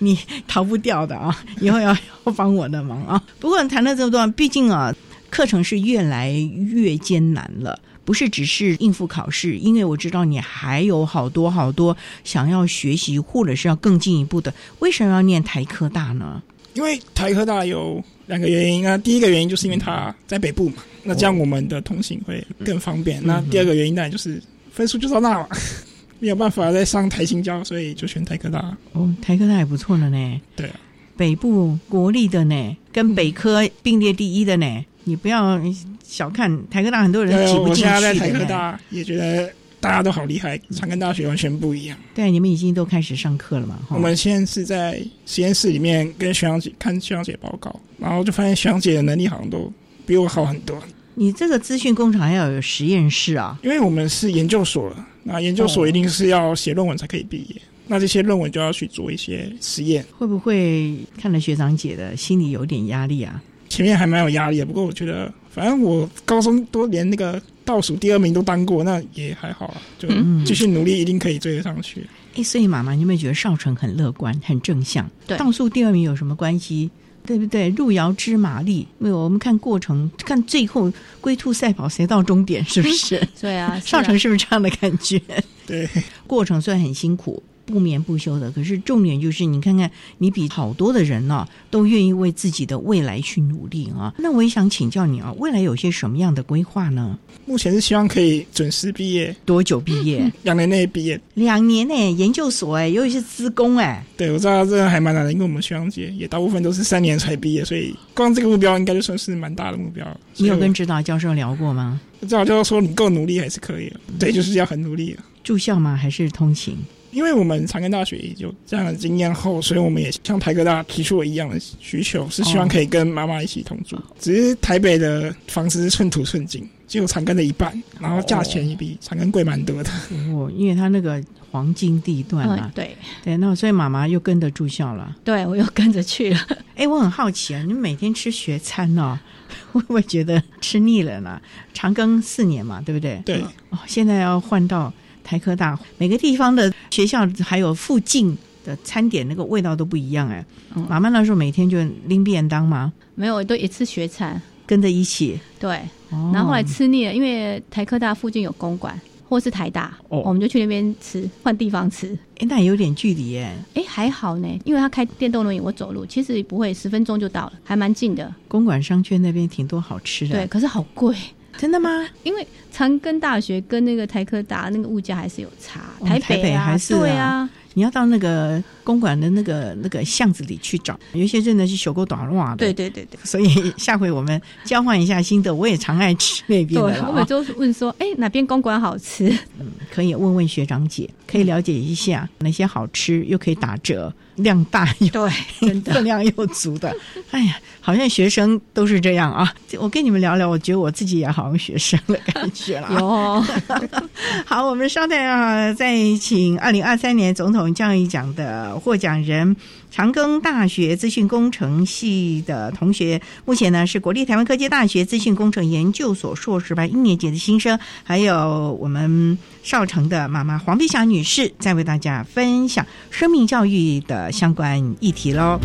[0.00, 1.40] 你逃不掉的啊！
[1.60, 3.22] 以后要要帮我的忙啊。
[3.38, 4.92] 不过谈了这么多，毕竟啊。
[5.30, 14.52] 课程是越来越艰难了，不是只是应付考试，因为我知道你还有好多好多想要学习，或者是要更进一步的。
[14.78, 16.42] 为什么要念台科大呢？
[16.74, 23.20] 因为台科大有两个原因啊，第一个原因就是因为它在北部嘛，那这样我们的通行会更方便。
[23.24, 25.48] 那第二个原因当然就是分数就到那了，
[26.20, 28.76] 没有办法再上台新交，所以就选台科大。
[28.92, 30.40] 哦，台科大也不错了呢。
[30.54, 30.74] 对啊，
[31.16, 34.84] 北部国立的呢，跟北科并列第一的呢。
[35.08, 35.60] 你不要
[36.04, 37.82] 小看台科大，很多人挤不进去。
[37.84, 39.48] 我现在在台科大也觉得
[39.78, 41.96] 大家都好厉害，长庚大学完全不一样。
[42.12, 43.78] 对，你们已经都开始上课了嘛？
[43.88, 49.72] 我们现在是在实验室里面跟学长姐看学长姐报告，然后就发现学长姐的能力好像都
[50.04, 50.76] 比我好很多。
[51.14, 53.56] 你这个资讯工厂要有实验室啊？
[53.62, 60.04] 因为我们是研究所了，那研究所一定是要写论文才可以毕业，那这些论文就要去做一些实验。
[60.18, 63.40] 会不会看了学长姐的心里有点压力啊？
[63.68, 64.66] 前面还蛮有压力的。
[64.66, 72.06] 不过我觉得，反正我高中都连那个倒数第二名都当过，那也还好啊，就嗯继续努力，一定可以追得上去。
[72.36, 75.08] 哎，所以妈妈，你有没有觉得少成很乐观、很正向？
[75.26, 76.90] 对倒数第二名有什么关系？
[77.24, 77.68] 对不对？
[77.70, 83.20] 路遥知马力，没有我们看过程，看最后龟兔赛跑谁到终点，是不是？
[83.40, 85.20] 对啊，少成是不是这样的感觉？
[85.66, 85.88] 对，
[86.28, 87.42] 过程虽然很辛苦。
[87.66, 94.14] 不眠不休的，可是重点就是你看看，你比好多的人呢、都愿意为自己的未来去努力啊。
[94.18, 97.18] 那我也想请教你啊，未来有些什么样的规划呢？
[97.44, 100.32] 目前是希望可以准时毕业，多久毕业？
[100.42, 101.20] 两年内毕业。
[101.34, 110.06] 两年内、研究所哎、尤其是资工哎、对，我知道这个还蛮难的，因为我们学长姐也大部分都是三年才毕业，所以光这个目标应该就算是蛮大的目标。
[110.36, 112.00] 你有跟指导教授聊过吗？
[112.20, 115.16] 指导教授说你够努力还是可以的，对，就是要很努力。
[115.44, 115.94] 住校吗？
[115.94, 116.76] 还是通勤？
[117.16, 123.96] 因为我们长庚大学也有这样的经验后，所以我们也像台科大提出了一样的需求，是希望可以跟妈妈一起同住。
[124.20, 129.90] 只是台北的房子是寸土寸金，只有长庚的一半，然后价钱也比长庚贵蛮多的。
[130.30, 131.18] 哦，因为它那个
[131.50, 132.94] 黄金地段嘛嗯，，对
[133.24, 135.16] 对，那所以妈妈又跟着住校了。
[135.24, 136.40] 对，我又跟着去了。
[136.76, 139.18] 哎，我很好奇啊，你们每天吃学餐哦，
[139.72, 141.40] 会不会觉得吃腻了呢？
[141.72, 143.22] 长庚四年嘛，对不对？
[143.24, 143.40] 对，
[143.70, 144.92] 哦，现在要换到
[145.26, 150.44] 台科大，每个地方的学校还有附近的餐点那个味道都不一样哎。
[150.76, 152.92] 嗯妈妈那时候每天就拎便当吗？
[153.16, 154.40] 没有，我都一次学餐。
[154.64, 155.38] 跟着一起。
[155.58, 155.76] 对，
[156.10, 162.16] 哦然后后来吃腻了，因为台科大附近有公馆，或是台大，哦我们就去那边吃，换地方吃。
[162.38, 163.56] 哎，那有点距离耶。
[163.74, 168.32] 哎，还好呢，因为他开电动轮椅，我走路其实不会，十分钟就到了，还蛮近的。
[168.48, 170.34] 公馆商圈那边挺多好吃的。
[170.34, 171.16] 对，，可是好贵。
[171.56, 172.06] 真的吗？
[172.22, 182.56] 因为长庚大学跟那个台科大那个物价还是有差，哦台台北啊，还是对啊，你要到那个公馆的那个那个巷子里去找，有一些真的是手够短袜的。
[182.58, 183.18] 对对对对。
[183.24, 189.28] 所以下回我们交换一下心得，我也常爱吃那边的我 们就问说，哎，哪边公馆好吃？
[189.58, 195.30] 嗯可以问问学长姐，可以了解一下哪些好吃又可以打折，量大又对，
[195.60, 196.94] 真的 分量又足的。
[197.30, 199.52] 哎呀，好像学生都是这样啊！
[199.78, 202.94] 我跟你们聊聊，我觉得我自己也好像学生的感觉了啊。
[202.96, 204.08] 有
[204.46, 209.56] 好，我们稍待啊，再请二零二三年总统教育奖的获奖人。
[209.88, 225.58] 长庚大学资讯工程系的同学，目前呢是国立台湾科技大学资讯工程研究所硕士班一年级的新生，还有我们少城的妈妈黄碧霞女士，在为大家分享生命教育的相关议题喽。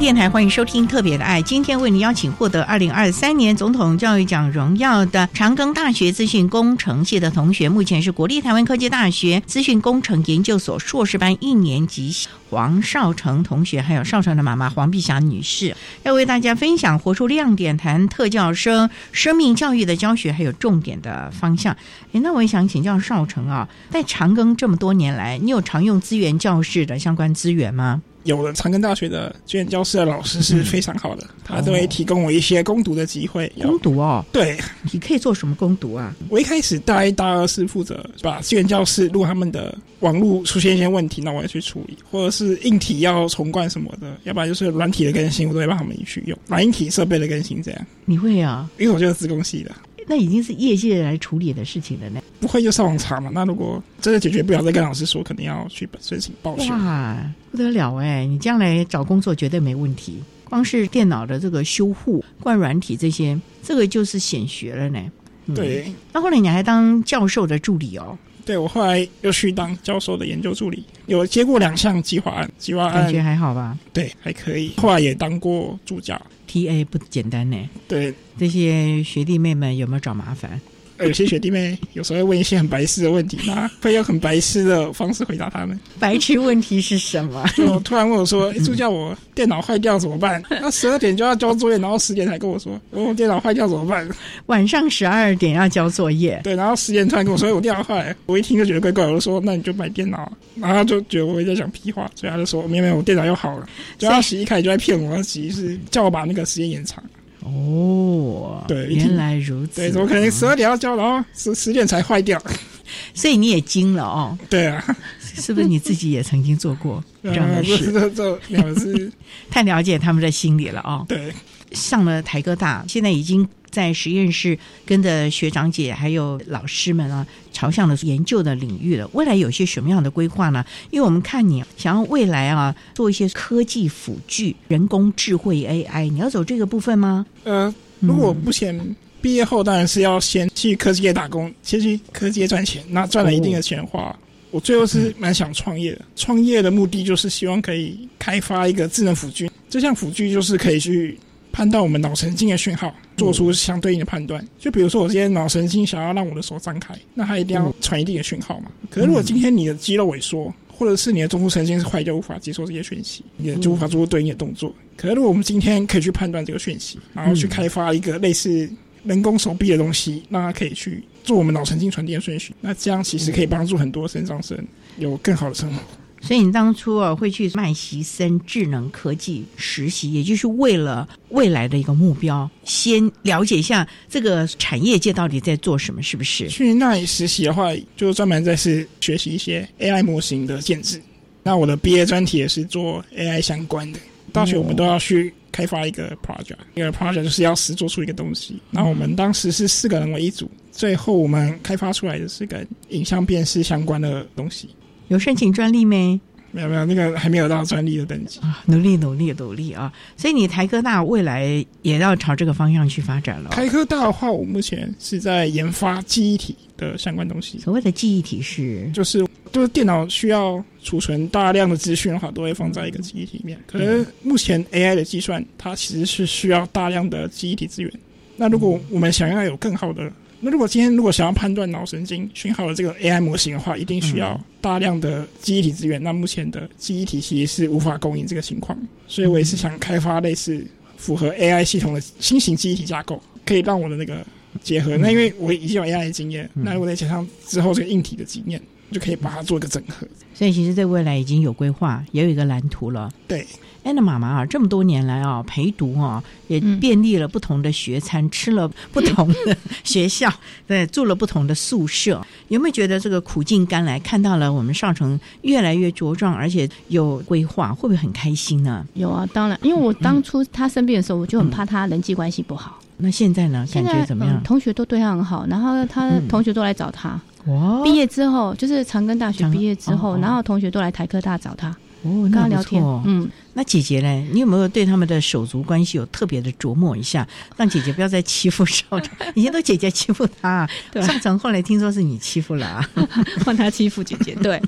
[0.00, 12.16] 电台欢迎收听《特别的爱》，今天为您邀请获得二零二三年总统教育奖荣耀的长庚大学资讯工程系的同学，目前是国立台湾科技大学资讯工程研究所硕士班一年级
[12.48, 21.76] 黄少成同学，还有少成的妈妈黄碧霞女士，要为大家分享活出亮点，谈特教生生命教育的教学还有重点的方向。
[22.12, 28.00] 诶，那我也想请教少成啊，在长庚这么多年来，你有常用资源教室的相关资源吗？
[28.24, 33.50] 有的长庚大学的资源教室的老师是非常好的，他都会提供我一些攻读的机会。
[33.60, 34.58] 攻读哦，对，
[34.92, 36.14] 你可以做什么攻读啊？
[36.28, 47.86] 我一开始大一、大二是负责把资源教室，如果他们的网络出现一些问题，那我要去处理，或者是硬体要重灌什么的，要不然就是软体的更新，我都会帮他们去用软硬体设备的更新这样。
[48.04, 48.68] 你会啊？
[48.78, 49.70] 因为我就是自工系的，
[50.10, 52.20] 那已经是业界来处理的事情了呢。
[52.40, 53.30] 不会就上网查嘛。
[53.32, 56.68] 那如果真的解决不了，再跟老师说，肯定要去申请报修。
[56.70, 57.16] 哇，
[57.52, 58.26] 不得了哎！
[58.26, 60.20] 你将来找工作绝对没问题。
[60.42, 65.00] 光是电脑的这个修护、灌软体这些，这个就是显学了呢。
[65.46, 68.18] 嗯对，那后来你还当教授的助理哦。
[68.50, 73.78] 对我后来又去当教授的研究助理，有接过两项计划案，计划案感觉还好吧？
[73.92, 74.72] 对，还可以。
[74.76, 77.56] 后来也当过助教，TA 不简单呢。
[77.86, 80.60] 对，这些学弟妹们有没有找麻烦？
[81.00, 85.78] 有些学弟妹有时候会问一些很白痴的问题，那 会用很白痴的方式回答他们。
[85.98, 87.44] 白痴问题是什么？
[87.56, 94.08] 就突然问我说：“助教，我电脑坏掉怎么办？” 那十二点就要交作业，然后十点才跟我说：“我电脑坏掉怎么办？”
[94.46, 96.40] 晚上十二点要交作业。
[96.44, 98.14] 对，然后十点突然跟我说：“我电脑坏。
[98.26, 100.30] ”我一听就觉得怪怪，我就说：“那你就买电脑。”
[100.60, 103.66] 然后就觉得我在讲屁话，所以他就说：“没有没有，我电脑又好了。”
[103.98, 107.02] 就他一开始就在骗我，其实是叫我把那个时间延长。
[107.44, 109.80] 哦，对，原来如此。
[109.80, 112.40] 对，怎么可能十二点要交，然后十十点才坏掉？
[113.14, 114.36] 所以你也惊了哦。
[114.48, 117.92] 对啊，是不是你自己也曾经做过 这样的事？
[117.92, 119.10] 这这两个 是
[119.50, 121.04] 太了解他们的心理了哦。
[121.08, 121.32] 对，
[121.72, 123.48] 上了台科大，现在已经。
[123.70, 129.08] 在实验室跟着学长姐还有老师们啊，朝向了研究的领域了。
[129.12, 130.64] 未来有些什么样的规划呢？
[130.90, 137.24] 因为我们看你想要未来啊，做一些科技辅具、人工智慧 AI，你要走这个部分吗？
[137.44, 142.82] 呃，如果目前毕业后，当然是要先去科技业打工，先去科技业赚钱。
[142.88, 144.18] 那赚了一定的钱的话，
[144.50, 146.02] 我最后是蛮想创业的。
[146.16, 151.18] 创业的目的就是希望可以开发一个智能辅具，这项辅具就是可以去。
[151.52, 154.44] 判断我们脑神经的讯号，做出相对应的判断。
[154.58, 158.70] 就比如说，我今天脑神经想要让我的手张开，那它一定要传一定的讯号嘛。
[158.88, 164.74] 可是如果今天你的肌肉萎缩，或者是你的中枢神经是坏掉，无法接受这些讯息，也就无法做出对应的动作。
[164.96, 168.68] 可是如果我们今天可以去判断这个讯息，然后去开发一个类似
[169.04, 174.58] 人工手臂的东西，让它可以去做我们脑神经传递的顺序，那这样其实可以帮助很多肾上生
[174.98, 175.82] 有更好的生活。
[176.20, 186.48] 所以你当初啊会去麦席森智能科技实习，也就是为了未来的一个目标，先了解一下这个产业界到底在做什么，是不是？
[186.48, 191.00] 去那里实习的话，就专门在是学习一些 AI 模型的建制。
[191.42, 193.98] 那我的毕业专题也是做 AI 相关的。
[194.32, 198.60] 大学我们都要去开发一个 project，一个 project 就是要实做出一个东西。
[198.70, 204.68] 那我们当时是四个人为一组，最后我们开发出来的是跟影像辨识相关的东西。
[205.10, 206.18] 有申请专利没？
[206.52, 208.62] 没有没有，那个还没有到专利的等级啊！
[208.66, 209.92] 努力努力努力啊！
[210.16, 213.50] 所以你台科大未来也要朝这个方向去发展了。
[213.50, 217.58] 台科大的话，我目前是在研发记忆体的相关东西。
[217.58, 223.58] 所谓的记忆体是，就是就是电脑需要储存大量的资讯的话，都会放在一个记忆体里面。
[223.66, 227.92] 可是目前 AI 的计算，它其实是需要大量的记忆体资源。
[228.36, 230.10] 那如果我们想要有更好的
[230.40, 236.02] 那如果今天如果想要判断脑神经讯号的这个 AI 模型的话，一定需要大量的记忆体资源。
[236.02, 240.66] 那目前的记忆体其实是无法供应这个情况，所以我也是想开发类似
[240.96, 244.24] 符合 AI 系统的新型记忆体架构，可以让我的那个
[244.62, 244.96] 结合。
[244.96, 248.60] 那因为我已经有 AI 的经验，那如果再加上之后这个硬体的经验，
[248.90, 250.06] 就可以把它做一个整合。
[250.34, 253.10] 所以其实对未来已经有规划，也有一个蓝图了。
[253.28, 253.46] 对。
[253.82, 260.30] 安娜妈妈啊，这么多年来啊，陪读啊，也便利了不同的学餐，吃了不同的学校，
[260.66, 262.22] 对，住了不同的宿舍。
[262.48, 268.86] 有没有觉得这个苦尽甘来，看到了我们上城越来越茁壮，而且有规划，会不会很开心呢？
[268.92, 272.78] 有啊，当然，因为我当初他生病的时候，我就很怕他人际关系不好。
[272.98, 273.66] 那现在呢？
[273.72, 274.42] 感觉怎么样？
[274.42, 277.18] 同学都对他很好，然后他同学都来找他。
[277.46, 277.82] 哇！
[277.82, 281.74] 毕业之后，就是长庚大学毕业之后，然后同学都来台科大找他。
[282.02, 284.26] 哦，跟他聊天，嗯，那姐姐呢？
[284.32, 287.28] 你有没有对他们的手足关系有特别的琢磨一下，
[287.58, 289.14] 让姐姐不要再欺负少成？
[289.34, 290.66] 以前都姐姐欺负他，
[290.96, 292.88] 少成后来听说是你欺负了啊，
[293.44, 294.34] 换他欺负姐姐。
[294.42, 294.58] 对，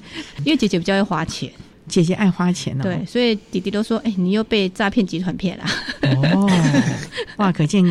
[0.44, 1.50] 因为姐姐比较会花钱，
[1.88, 2.84] 姐姐爱花钱呢。
[2.84, 5.64] 对，所以弟弟都说：“哎，你又被诈骗集团骗了。”
[6.14, 6.50] 哦，
[7.38, 7.82] 哇，可见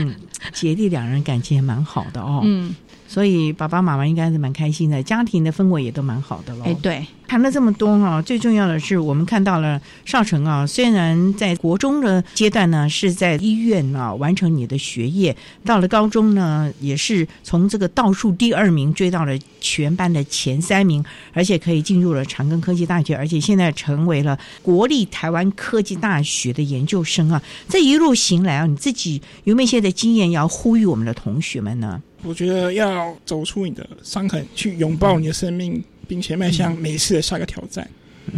[0.53, 2.41] 姐弟两人感情也蛮好的哦。
[2.43, 2.75] 嗯。
[3.12, 6.64] 所以爸爸妈妈应该是蛮开心的，家庭的氛围也都蛮好的喽。
[6.64, 21.01] 哎，对，谈了这么多哈，最重要的是我们看到了少成啊，虽然在国中的阶段呢是在医院啊完成你的学业，到了高中呢也是从这个倒数第二名追到了全班的前三名，
[21.32, 27.41] 而且可以进入了长庚科技大学，而且现在成为了国立台湾科技大学的研究生啊。
[27.69, 32.01] 这一路行来啊，你自己有没有一些的经验要呼吁我们的同学们呢？
[32.23, 35.82] 我觉得要走出你的伤痕，去拥抱你的生命，
[36.12, 37.89] 并且迈向每一次的下个挑战，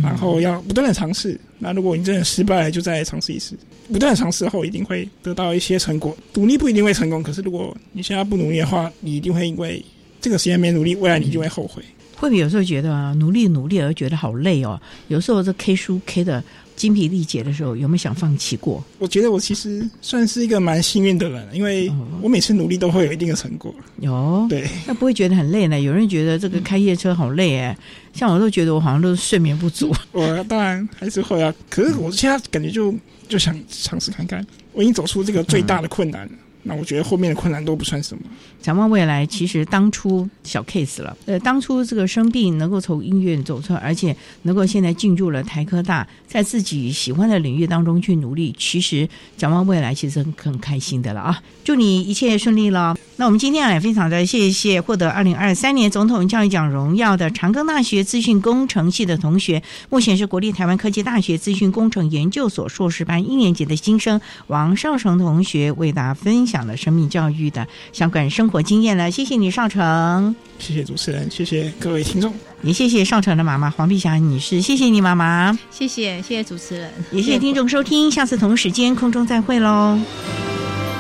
[0.04, 1.36] 然后要不断的尝试。
[1.58, 3.58] 那如果你真的失败，就再尝试一次。
[3.92, 6.16] 不断的尝试后，一定会得到一些成果。
[6.36, 9.84] 努力不一定会成功，可是如果你现在不努力的话，你一定会因为
[10.22, 11.82] 这个时间没努力，未来你就会后悔。
[12.16, 14.80] 会不会有时候觉得啊，努力努力而觉得好累哦？
[15.08, 16.44] 有时候这 K 书 K 的
[16.76, 18.84] 精疲力竭的时候，有没有想放弃过？
[19.00, 23.74] 我觉得我其实算是一个蛮幸运的人，因为我每次努力都会有一定的成果。
[24.00, 25.80] 有对，那不会觉得很累呢？
[25.80, 27.78] 有人觉得这个开夜车好累哎，
[28.14, 29.94] 像我都觉得我好像都是睡眠不足。
[30.12, 32.94] 我当然还是会啊，可是我现在感觉就
[33.28, 36.32] 就想尝试看看，我已经走出这个最大的困难了。
[36.66, 38.24] 那我觉得后面的困难都不算什么。
[38.64, 41.16] 展望未来，其实当初小 case 了。
[41.26, 51.42] 呃，当初这个生病能够从医院走出来，而且能够现在进入了台科大，在自己喜欢的领域当中去努力，其实展望未来其实很很开心的了啊！
[51.66, 52.96] 祝你一切顺利了。
[53.18, 68.53] 那我们今天也非常的谢谢获得二零二三年总统教育奖荣耀的长庚大学资讯工程系的同学，目前是国立台湾科技大学资讯工程研究所硕士班一年级的新生王少成同学，为大家分享了生命教育的相关生。
[68.62, 70.36] 经验了，谢谢你，上成。
[70.60, 79.98] 谢谢主持人，谢谢各位听众，也谢谢上成的妈妈黄碧霞女士，谢谢你妈妈，谢谢谢谢主持人，也谢谢听众收听，下次同时间空中再会喽。
[79.98, 80.93] 谢谢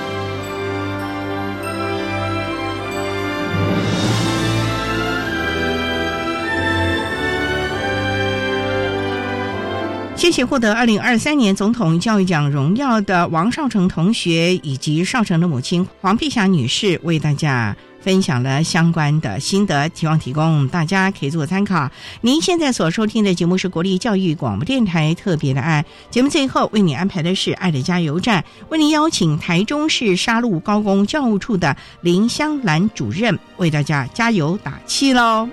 [10.23, 21.91] 谢谢获得二零二三年总统教育奖荣耀的王少成同学以及少成的母亲黄碧霞女士，为大家分享了相关的心得，希望提供大家可以做参考。
[22.21, 35.49] 您现在所收听的节目是国立教育广播电台特别的爱节目，最后为你安排的是爱的加油站，为您邀请台中市沙鹿高工教务处的林香兰主任为大家加油打气喽。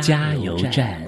[0.00, 0.98] 加油站。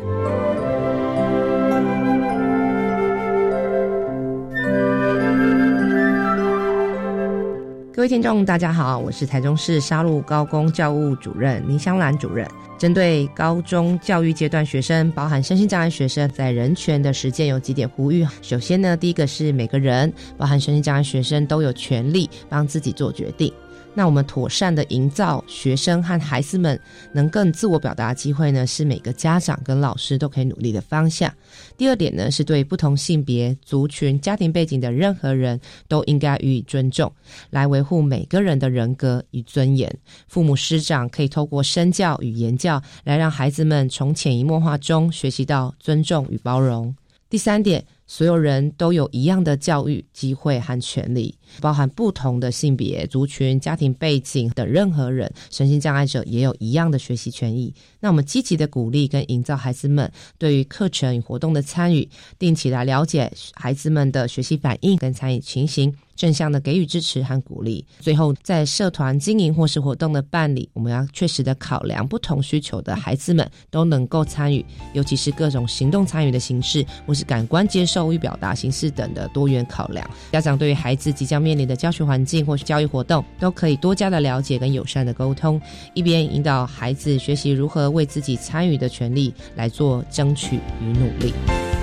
[7.95, 12.47] 各位听众，大家好，我是台中市沙鹿高工教务主任林香兰主任。
[12.77, 18.27] 针对高中教育阶段学生，包含身心障碍学生，在人权的实践有几点呼吁。
[18.43, 23.51] 首先呢，第一个是每个人，包含身心障碍学生，都有权利帮自己做决定。
[23.97, 26.79] 那我们妥善的营造学生和孩子们
[27.13, 31.33] 能更自我表达的机会呢，是每个家长跟老师都可以努力的方向。
[31.77, 37.13] 第二点呢，是对不同性别、族群、家庭背景的任何人都应该予以尊重，
[37.51, 39.89] 来维护每个人的人格与尊严。
[40.27, 46.95] 父母师长可以透过身教与言教，来让孩子们从潜移默化中学习到尊重与包容。
[47.31, 47.85] 第三点。
[48.07, 57.73] 所有人都有一样的教育机会和权利，包含不同的性别、族群、家庭背景的任何人，身心障碍者也有一样的学习权益。
[58.01, 65.95] 那我们积极的鼓励跟营造孩子们对于课程与活动的参与，定期来了解孩子们的学习反应跟参与情形。
[66.17, 67.85] 正向的给予支持和鼓励。
[67.99, 80.09] 最后，在社团经营或是活动的办理，我们要确实的考量不同需求的孩子们都能够参与，尤其是各种行动参与的形式，或是感官接受与表达形式等的多元考量。
[80.31, 85.61] 家长对于孩子即将面临的教学环境或是教育活动，都可以多加的了解跟友善的沟通，
[85.93, 91.74] 一边引导孩子学习如何为自己参与的权利来做争取与努力。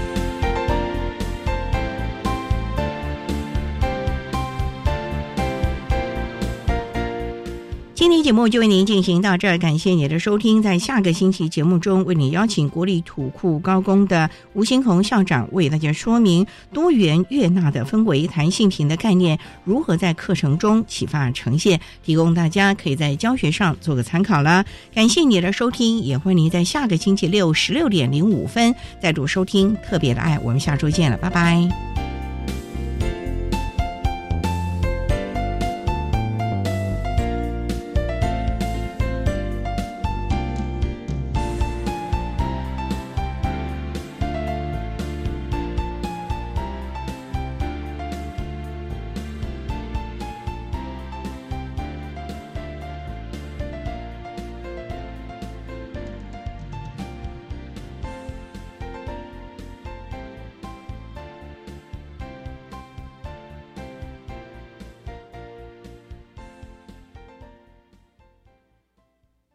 [8.01, 10.59] 今天节目就为您进行到这儿，感谢您的收听。
[10.59, 24.65] 在下个星期节目中，为您邀请国立土库高工的吴新红校长为大家说明多元悦纳的氛围、弹性屏的概念如何在课程中启发呈现，提供大家可以在教学上做个参考了。
[24.95, 30.39] 感谢您的收听，也欢迎您在下个星期六十六点零五分再度收听特别的爱。
[30.39, 32.10] 我们下周见了，拜拜。